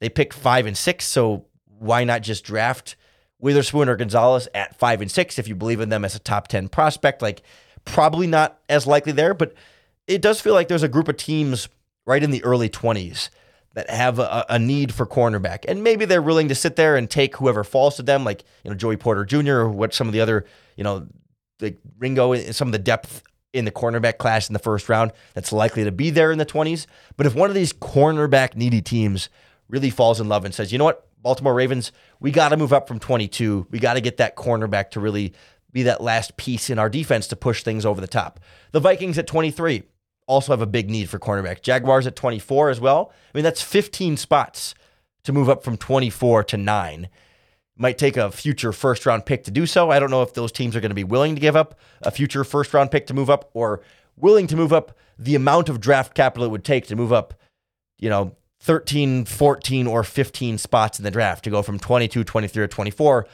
they 0.00 0.10
pick 0.10 0.34
five 0.34 0.66
and 0.66 0.76
six. 0.76 1.06
So 1.06 1.46
why 1.78 2.04
not 2.04 2.22
just 2.22 2.44
draft 2.44 2.96
Witherspoon 3.38 3.88
or 3.88 3.96
Gonzalez 3.96 4.48
at 4.54 4.76
five 4.76 5.00
and 5.00 5.10
six 5.10 5.38
if 5.38 5.48
you 5.48 5.54
believe 5.54 5.80
in 5.80 5.88
them 5.88 6.04
as 6.04 6.14
a 6.14 6.18
top 6.18 6.48
10 6.48 6.68
prospect? 6.68 7.22
Like, 7.22 7.42
probably 7.84 8.26
not 8.26 8.60
as 8.68 8.86
likely 8.86 9.12
there, 9.12 9.32
but 9.32 9.54
it 10.06 10.20
does 10.20 10.40
feel 10.40 10.54
like 10.54 10.68
there's 10.68 10.82
a 10.82 10.88
group 10.88 11.08
of 11.08 11.16
teams 11.16 11.68
right 12.04 12.22
in 12.22 12.30
the 12.30 12.44
early 12.44 12.68
20s 12.68 13.30
that 13.74 13.88
have 13.90 14.18
a, 14.18 14.44
a, 14.48 14.58
need 14.58 14.92
for 14.92 15.06
cornerback. 15.06 15.64
And 15.68 15.84
maybe 15.84 16.04
they're 16.04 16.22
willing 16.22 16.48
to 16.48 16.54
sit 16.54 16.76
there 16.76 16.96
and 16.96 17.08
take 17.08 17.36
whoever 17.36 17.62
falls 17.62 17.96
to 17.96 18.02
them, 18.02 18.24
like, 18.24 18.42
you 18.64 18.70
know, 18.70 18.76
Joey 18.76 18.96
Porter 18.96 19.24
Jr. 19.24 19.52
or 19.52 19.68
what 19.68 19.94
some 19.94 20.06
of 20.06 20.12
the 20.12 20.20
other, 20.20 20.46
you 20.76 20.84
know, 20.84 21.06
like 21.60 21.78
Ringo 21.98 22.32
and 22.32 22.54
some 22.56 22.68
of 22.68 22.72
the 22.72 22.78
depth 22.78 23.22
in 23.52 23.64
the 23.64 23.70
cornerback 23.70 24.18
class 24.18 24.48
in 24.48 24.52
the 24.52 24.58
first 24.58 24.88
round 24.88 25.12
that's 25.34 25.52
likely 25.52 25.84
to 25.84 25.92
be 25.92 26.10
there 26.10 26.30
in 26.30 26.38
the 26.38 26.46
20s. 26.46 26.86
But 27.16 27.26
if 27.26 27.34
one 27.34 27.48
of 27.48 27.54
these 27.54 27.72
cornerback 27.72 28.54
needy 28.54 28.82
teams 28.82 29.28
really 29.68 29.90
falls 29.90 30.20
in 30.20 30.28
love 30.28 30.44
and 30.44 30.54
says, 30.54 30.72
you 30.72 30.78
know 30.78 30.84
what, 30.84 31.06
Baltimore 31.22 31.54
Ravens, 31.54 31.92
we 32.20 32.30
got 32.30 32.50
to 32.50 32.56
move 32.56 32.72
up 32.72 32.86
from 32.88 32.98
22. 32.98 33.66
We 33.70 33.78
got 33.78 33.94
to 33.94 34.00
get 34.00 34.18
that 34.18 34.36
cornerback 34.36 34.90
to 34.90 35.00
really 35.00 35.34
be 35.72 35.82
that 35.84 36.00
last 36.00 36.36
piece 36.36 36.70
in 36.70 36.78
our 36.78 36.88
defense 36.88 37.26
to 37.28 37.36
push 37.36 37.62
things 37.62 37.84
over 37.84 38.00
the 38.00 38.06
top. 38.06 38.40
The 38.72 38.80
Vikings 38.80 39.18
at 39.18 39.26
23 39.26 39.82
also 40.26 40.52
have 40.52 40.62
a 40.62 40.66
big 40.66 40.90
need 40.90 41.08
for 41.08 41.18
cornerback. 41.18 41.62
Jaguars 41.62 42.06
at 42.06 42.16
24 42.16 42.70
as 42.70 42.80
well. 42.80 43.12
I 43.34 43.38
mean, 43.38 43.44
that's 43.44 43.62
15 43.62 44.16
spots 44.16 44.74
to 45.24 45.32
move 45.32 45.48
up 45.48 45.64
from 45.64 45.76
24 45.76 46.44
to 46.44 46.56
9. 46.56 47.08
Might 47.80 47.96
take 47.96 48.16
a 48.16 48.30
future 48.30 48.72
first 48.72 49.06
round 49.06 49.24
pick 49.24 49.44
to 49.44 49.50
do 49.50 49.64
so. 49.64 49.90
I 49.90 50.00
don't 50.00 50.10
know 50.10 50.22
if 50.22 50.34
those 50.34 50.52
teams 50.52 50.74
are 50.74 50.80
going 50.80 50.90
to 50.90 50.96
be 50.96 51.04
willing 51.04 51.36
to 51.36 51.40
give 51.40 51.54
up 51.56 51.78
a 52.02 52.10
future 52.10 52.42
first 52.44 52.74
round 52.74 52.90
pick 52.90 53.06
to 53.06 53.14
move 53.14 53.30
up 53.30 53.50
or 53.54 53.80
willing 54.16 54.48
to 54.48 54.56
move 54.56 54.72
up 54.72 54.96
the 55.18 55.36
amount 55.36 55.68
of 55.68 55.80
draft 55.80 56.14
capital 56.14 56.46
it 56.46 56.50
would 56.50 56.64
take 56.64 56.86
to 56.88 56.96
move 56.96 57.12
up, 57.12 57.34
you 57.98 58.10
know, 58.10 58.36
13, 58.60 59.24
14, 59.24 59.86
or 59.86 60.02
15 60.02 60.58
spots 60.58 60.98
in 60.98 61.04
the 61.04 61.10
draft 61.10 61.44
to 61.44 61.50
go 61.50 61.62
from 61.62 61.78
22, 61.78 62.24
23, 62.24 62.64
or 62.64 62.66
24 62.66 63.26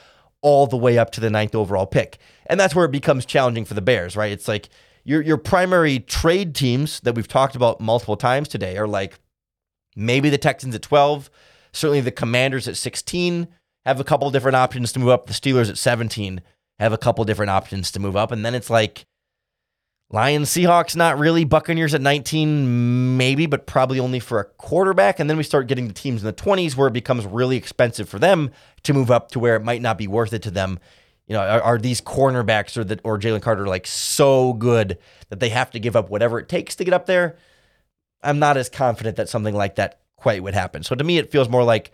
all 0.43 0.67
the 0.67 0.77
way 0.77 0.99
up 0.99 1.11
to 1.13 1.21
the 1.21 1.31
ninth 1.31 1.55
overall 1.55 1.87
pick. 1.87 2.19
And 2.47 2.61
that's 2.61 2.75
where 2.75 2.85
it 2.85 2.91
becomes 2.91 3.25
challenging 3.25 3.65
for 3.65 3.73
the 3.73 3.81
Bears, 3.81 4.15
right? 4.15 4.31
It's 4.31 4.47
like 4.47 4.69
your 5.05 5.23
your 5.23 5.39
primary 5.39 6.01
trade 6.01 6.55
teams 6.55 7.01
that 7.01 7.15
we've 7.15 7.29
talked 7.29 7.57
about 7.57 7.81
multiple 7.81 8.17
times 8.17 8.49
today 8.49 8.77
are 8.77 8.87
like 8.87 9.19
maybe 9.97 10.29
the 10.29 10.39
Texans 10.39 10.75
at 10.75 10.83
12, 10.83 11.31
certainly 11.73 12.03
the 12.03 12.11
Commanders 12.11 12.69
at 12.69 12.77
16 12.77 13.49
have 13.85 14.01
a 14.01 14.05
couple 14.05 14.31
different 14.31 14.57
options 14.57 14.93
to 14.93 14.99
move 14.99 15.09
up. 15.09 15.27
The 15.27 15.33
Steelers 15.33 15.69
at 15.69 15.79
17 15.79 16.41
have 16.79 16.93
a 16.93 16.99
couple 16.99 17.25
different 17.25 17.51
options 17.51 17.91
to 17.93 18.01
move 18.01 18.17
up. 18.17 18.33
And 18.33 18.45
then 18.45 18.55
it's 18.55 18.71
like 18.71 19.07
Lions, 20.11 20.51
Seahawks, 20.51 20.95
not 20.95 21.19
really. 21.19 21.45
Buccaneers 21.45 21.95
at 21.95 22.01
19, 22.01 23.17
maybe, 23.17 23.47
but 23.47 23.67
probably 23.67 23.99
only 23.99 24.21
for 24.21 24.39
a 24.39 24.45
quarterback. 24.45 25.19
And 25.19 25.29
then 25.29 25.37
we 25.37 25.43
start 25.43 25.67
getting 25.67 25.89
the 25.89 25.95
teams 25.95 26.23
in 26.23 26.27
the 26.27 26.33
20s 26.33 26.77
where 26.77 26.89
it 26.89 26.93
becomes 26.93 27.27
really 27.27 27.57
expensive 27.57 28.09
for 28.09 28.19
them 28.19 28.51
to 28.85 28.95
move 28.95 29.11
up 29.11 29.31
to 29.33 29.39
where 29.39 29.57
it 29.57 29.65
might 29.65 29.83
not 29.83 29.99
be 29.99 30.07
worth 30.07 30.33
it 30.33 30.43
to 30.43 30.51
them. 30.51 30.79
You 31.27 31.35
know, 31.35 31.41
are, 31.41 31.63
are 31.63 31.79
these 31.79 32.01
cornerbacks 32.01 32.77
or 32.77 32.85
the 32.85 33.01
or 33.03 33.19
Jalen 33.19 33.41
Carter 33.41 33.67
like 33.67 33.87
so 33.87 34.53
good 34.53 34.99
that 35.31 35.41
they 35.41 35.49
have 35.49 35.71
to 35.71 35.81
give 35.81 35.97
up 35.97 36.11
whatever 36.11 36.39
it 36.39 36.49
takes 36.49 36.77
to 36.77 36.85
get 36.85 36.93
up 36.93 37.07
there? 37.07 37.37
I'm 38.23 38.39
not 38.39 38.57
as 38.57 38.69
confident 38.69 39.17
that 39.17 39.29
something 39.29 39.55
like 39.55 39.77
that 39.77 40.01
quite 40.17 40.43
would 40.43 40.55
happen. 40.55 40.83
So 40.83 40.95
to 40.95 41.05
me, 41.05 41.19
it 41.19 41.31
feels 41.31 41.49
more 41.49 41.65
like 41.65 41.93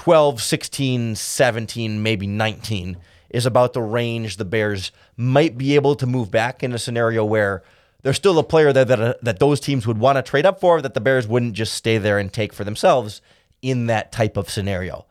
12, 0.00 0.40
16, 0.40 1.14
17, 1.14 2.02
maybe 2.02 2.26
19 2.26 2.96
is 3.28 3.44
about 3.44 3.74
the 3.74 3.82
range 3.82 4.38
the 4.38 4.46
Bears 4.46 4.92
might 5.14 5.58
be 5.58 5.74
able 5.74 5.94
to 5.94 6.06
move 6.06 6.30
back 6.30 6.62
in 6.62 6.72
a 6.72 6.78
scenario 6.78 7.22
where 7.22 7.62
there's 8.00 8.16
still 8.16 8.38
a 8.38 8.42
player 8.42 8.72
there 8.72 8.86
that, 8.86 8.98
uh, 8.98 9.12
that 9.20 9.40
those 9.40 9.60
teams 9.60 9.86
would 9.86 9.98
want 9.98 10.16
to 10.16 10.22
trade 10.22 10.46
up 10.46 10.58
for 10.58 10.80
that 10.80 10.94
the 10.94 11.02
Bears 11.02 11.28
wouldn't 11.28 11.52
just 11.52 11.74
stay 11.74 11.98
there 11.98 12.18
and 12.18 12.32
take 12.32 12.54
for 12.54 12.64
themselves 12.64 13.20
in 13.60 13.88
that 13.88 14.10
type 14.10 14.38
of 14.38 14.48
scenario. 14.48 15.04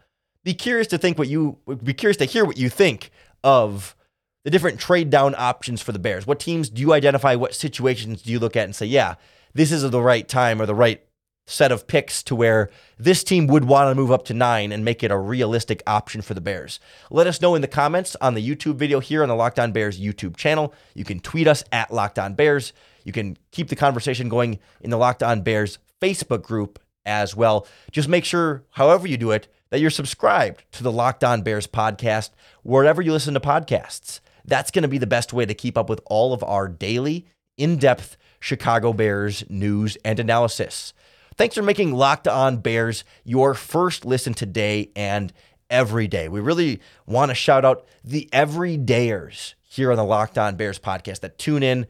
Be 0.44 0.56
curious 0.56 0.88
to 0.88 0.98
think 0.98 1.20
what 1.20 1.28
you 1.28 1.60
be 1.84 1.94
curious 1.94 2.18
to 2.18 2.26
hear 2.26 2.44
what 2.44 2.58
you 2.58 2.68
think 2.68 3.12
of 3.44 3.96
the 4.44 4.50
different 4.50 4.80
trade 4.80 5.12
down 5.12 5.36
options 5.38 5.84
for 5.84 5.92
the 5.92 6.00
Bears. 6.00 6.26
What 6.26 6.40
teams 6.40 6.68
do 6.68 6.82
you 6.82 6.94
identify? 6.94 7.36
What 7.36 7.54
situations 7.54 8.24
do 8.24 8.32
you 8.32 8.40
look 8.40 8.56
at 8.56 8.66
and 8.66 8.76
say, 8.76 8.88
yeah, 8.88 9.16
this 9.54 9.72
is 9.72 9.88
the 9.88 10.02
right 10.02 10.28
time 10.28 10.60
or 10.60 10.66
the 10.66 10.74
right 10.74 11.04
set 11.50 11.72
of 11.72 11.88
picks 11.88 12.22
to 12.24 12.36
where 12.36 12.70
this 12.98 13.24
team 13.24 13.48
would 13.48 13.66
want 13.66 13.90
to 13.90 13.96
move 13.96 14.12
up 14.12 14.26
to 14.26 14.34
nine 14.34 14.72
and 14.72 14.86
make 14.86 15.04
it 15.04 15.12
a 15.12 15.18
realistic 15.18 15.82
option 15.88 16.22
for 16.22 16.34
the 16.34 16.42
Bears. 16.42 16.80
Let 17.10 17.28
us 17.28 17.42
know 17.42 17.56
in 17.56 17.62
the 17.62 17.68
comments 17.68 18.16
on 18.22 18.36
the 18.36 18.48
YouTube 18.48 18.76
video 18.76 19.00
here 19.00 19.24
on 19.24 19.30
the 19.30 19.36
Locked 19.36 19.60
On 19.60 19.72
Bears 19.72 20.00
YouTube 20.00 20.38
channel. 20.38 20.74
You 20.94 21.04
can 21.04 21.20
tweet 21.20 21.48
us 21.48 21.64
at 21.72 21.92
Locked 21.92 22.20
On 22.20 22.34
Bears. 22.34 22.74
You 23.04 23.12
can 23.12 23.38
keep 23.52 23.70
the 23.70 23.76
conversation 23.76 24.30
going 24.30 24.60
in 24.82 24.90
the 24.90 24.98
Locked 24.98 25.24
On 25.24 25.42
Bears 25.42 25.80
Facebook 26.00 26.44
group 26.44 26.80
as 27.06 27.36
well. 27.36 27.66
Just 27.92 28.08
make 28.08 28.26
sure, 28.26 28.64
however 28.72 29.08
you 29.08 29.18
do 29.18 29.32
it, 29.32 29.48
that 29.72 29.80
you're 29.80 29.90
subscribed 29.90 30.64
to 30.74 30.84
the 30.84 30.92
Locked 30.92 31.24
On 31.24 31.42
Bears 31.42 31.68
podcast 31.68 32.32
wherever 32.64 33.02
you 33.02 33.12
listen 33.12 33.34
to 33.34 33.40
podcasts. 33.40 34.20
That's 34.46 34.72
going 34.72 34.84
to 34.84 34.88
be 34.88 34.98
the 34.98 35.08
best 35.08 35.34
way 35.34 35.46
to 35.46 35.54
keep 35.54 35.78
up 35.78 35.90
with 35.90 36.02
all 36.06 36.34
of 36.34 36.44
our 36.44 36.68
daily, 36.68 37.26
in 37.58 37.78
depth 37.78 38.18
Chicago 38.40 38.94
Bears 38.94 39.44
news 39.50 39.98
and 40.06 40.20
analysis. 40.20 40.94
Thanks 41.40 41.56
for 41.56 41.62
making 41.62 41.94
Locked 41.94 42.28
On 42.28 42.58
Bears 42.58 43.06
your 43.24 43.54
first 43.54 44.04
listen 44.04 44.34
today 44.34 44.92
and 44.94 45.32
every 45.70 46.06
day. 46.06 46.28
We 46.28 46.42
really 46.42 46.82
want 47.06 47.32
to 47.32 47.34
shout 47.34 47.64
out 47.64 47.88
the 48.04 48.28
everydayers 48.34 49.54
here 49.62 49.90
on 49.90 49.96
the 49.96 50.04
Locked 50.04 50.38
On 50.38 50.58
Bears 50.58 50.80
podcast 50.80 51.22
that 51.22 51.38
tune 51.38 51.64
in 51.64 51.88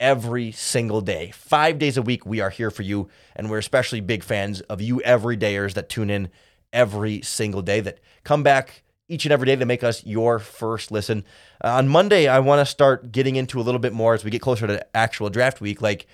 every 0.00 0.50
single 0.50 1.00
day. 1.00 1.30
Five 1.30 1.78
days 1.78 1.96
a 1.96 2.02
week, 2.02 2.26
we 2.26 2.40
are 2.40 2.50
here 2.50 2.72
for 2.72 2.82
you. 2.82 3.08
And 3.36 3.48
we're 3.48 3.58
especially 3.58 4.00
big 4.00 4.24
fans 4.24 4.62
of 4.62 4.80
you 4.80 5.00
everydayers 5.06 5.74
that 5.74 5.88
tune 5.88 6.10
in 6.10 6.28
every 6.72 7.22
single 7.22 7.62
day, 7.62 7.78
that 7.78 8.00
come 8.24 8.42
back 8.42 8.82
each 9.06 9.24
and 9.24 9.32
every 9.32 9.46
day 9.46 9.54
to 9.54 9.64
make 9.64 9.84
us 9.84 10.04
your 10.04 10.40
first 10.40 10.90
listen. 10.90 11.24
Uh, 11.62 11.68
on 11.68 11.86
Monday, 11.86 12.26
I 12.26 12.40
want 12.40 12.66
to 12.66 12.66
start 12.66 13.12
getting 13.12 13.36
into 13.36 13.60
a 13.60 13.62
little 13.62 13.78
bit 13.78 13.92
more 13.92 14.14
as 14.14 14.24
we 14.24 14.32
get 14.32 14.42
closer 14.42 14.66
to 14.66 14.84
actual 14.96 15.30
draft 15.30 15.60
week, 15.60 15.80
like 15.80 16.08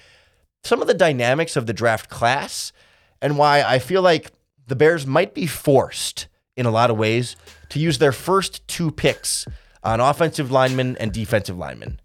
some 0.64 0.81
of 0.81 0.88
the 0.88 0.94
dynamics 0.94 1.57
of 1.57 1.66
the 1.66 1.72
draft 1.72 2.09
class 2.09 2.72
and 3.20 3.38
why 3.38 3.62
I 3.62 3.79
feel 3.79 4.03
like 4.03 4.33
the 4.66 4.74
Bears 4.74 5.07
might 5.07 5.35
be 5.35 5.46
forced 5.46 6.27
in 6.57 6.66
a 6.66 6.70
lot 6.70 6.90
of 6.90 6.96
ways 6.96 7.37
to 7.68 7.79
use 7.79 7.98
their 7.98 8.12
first 8.12 8.66
two 8.66 8.90
picks 8.90 9.46
on 9.83 10.00
offensive 10.00 10.50
linemen 10.50 10.96
and 10.98 11.12
defensive 11.12 11.59
linemen. 11.59 12.00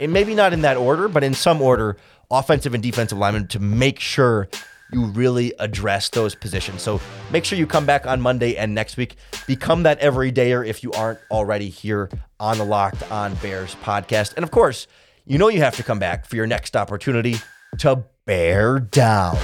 And 0.00 0.12
maybe 0.12 0.34
not 0.34 0.52
in 0.52 0.62
that 0.62 0.76
order, 0.76 1.08
but 1.08 1.22
in 1.22 1.34
some 1.34 1.62
order, 1.62 1.96
offensive 2.30 2.74
and 2.74 2.82
defensive 2.82 3.18
linemen 3.18 3.46
to 3.48 3.60
make 3.60 4.00
sure 4.00 4.48
you 4.92 5.04
really 5.04 5.52
address 5.60 6.08
those 6.08 6.34
positions. 6.34 6.82
So 6.82 7.00
make 7.30 7.44
sure 7.44 7.56
you 7.56 7.66
come 7.66 7.86
back 7.86 8.06
on 8.06 8.20
Monday 8.20 8.56
and 8.56 8.74
next 8.74 8.96
week. 8.96 9.14
Become 9.46 9.84
that 9.84 10.00
everydayer 10.00 10.66
if 10.66 10.82
you 10.82 10.90
aren't 10.92 11.20
already 11.30 11.68
here 11.68 12.10
on 12.40 12.58
the 12.58 12.64
Locked 12.64 13.08
On 13.12 13.34
Bears 13.36 13.76
podcast. 13.76 14.34
And 14.34 14.42
of 14.42 14.50
course, 14.50 14.88
you 15.26 15.38
know 15.38 15.48
you 15.48 15.60
have 15.60 15.76
to 15.76 15.84
come 15.84 16.00
back 16.00 16.26
for 16.26 16.34
your 16.34 16.46
next 16.46 16.76
opportunity 16.76 17.36
to 17.78 18.04
bear 18.26 18.78
down. 18.78 19.36